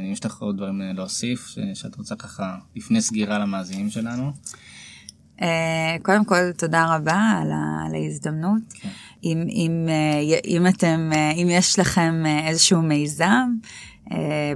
אם 0.00 0.12
יש 0.12 0.24
לך 0.24 0.38
עוד 0.38 0.56
דברים 0.56 0.80
להוסיף 0.94 1.54
שאת 1.74 1.96
רוצה 1.96 2.16
ככה 2.16 2.56
לפני 2.76 3.00
סגירה 3.00 3.38
למאזינים 3.38 3.90
שלנו. 3.90 4.32
Uh, 5.38 5.42
קודם 6.02 6.24
כל 6.24 6.52
תודה 6.52 6.96
רבה 6.96 7.40
על, 7.42 7.52
ה, 7.52 7.86
על 7.86 7.94
ההזדמנות. 7.94 8.62
כן. 8.74 8.88
אם, 9.24 9.44
אם, 9.48 9.88
אם 10.44 10.66
אתם, 10.66 11.10
אם 11.42 11.46
יש 11.50 11.78
לכם 11.78 12.22
איזשהו 12.46 12.82
מיזם 12.82 13.48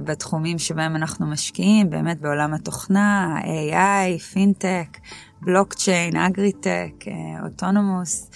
בתחומים 0.03 0.59
שבהם 0.59 0.95
אנחנו 0.95 1.25
משקיעים, 1.25 1.89
באמת 1.89 2.21
בעולם 2.21 2.53
התוכנה, 2.53 3.37
AI, 3.43 4.19
פינטק, 4.19 4.97
בלוקצ'יין, 5.41 6.15
אגריטק, 6.15 6.91
אה, 7.07 7.43
אוטונומוס. 7.43 8.31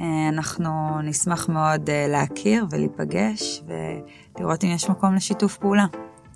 אה, 0.00 0.28
אנחנו 0.28 1.00
נשמח 1.02 1.48
מאוד 1.48 1.90
להכיר 2.08 2.66
ולהיפגש 2.70 3.62
ולראות 3.66 4.64
אם 4.64 4.68
יש 4.68 4.90
מקום 4.90 5.14
לשיתוף 5.14 5.56
פעולה. 5.56 5.86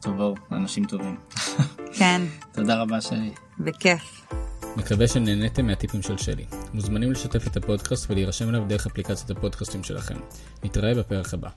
תבואו, 0.01 0.35
אנשים 0.53 0.85
טובים. 0.85 1.17
כן. 1.93 2.23
תודה 2.55 2.83
רבה 2.83 3.01
שלי. 3.01 3.31
בכיף. 3.59 4.27
מקווה 4.77 5.07
שנהניתם 5.09 5.67
מהטיפים 5.67 6.03
של 6.03 6.17
שלי. 6.17 6.45
מוזמנים 6.75 7.13
לשתף 7.13 7.47
את 7.47 7.57
הפודקאסט 7.57 8.11
ולהירשם 8.11 8.49
אליו 8.49 8.63
דרך 8.69 8.87
אפליקציית 8.87 9.31
הפודקאסטים 9.31 9.83
שלכם. 9.83 10.15
נתראה 10.65 10.95
בפרק 10.95 11.35
הבא. 11.35 11.49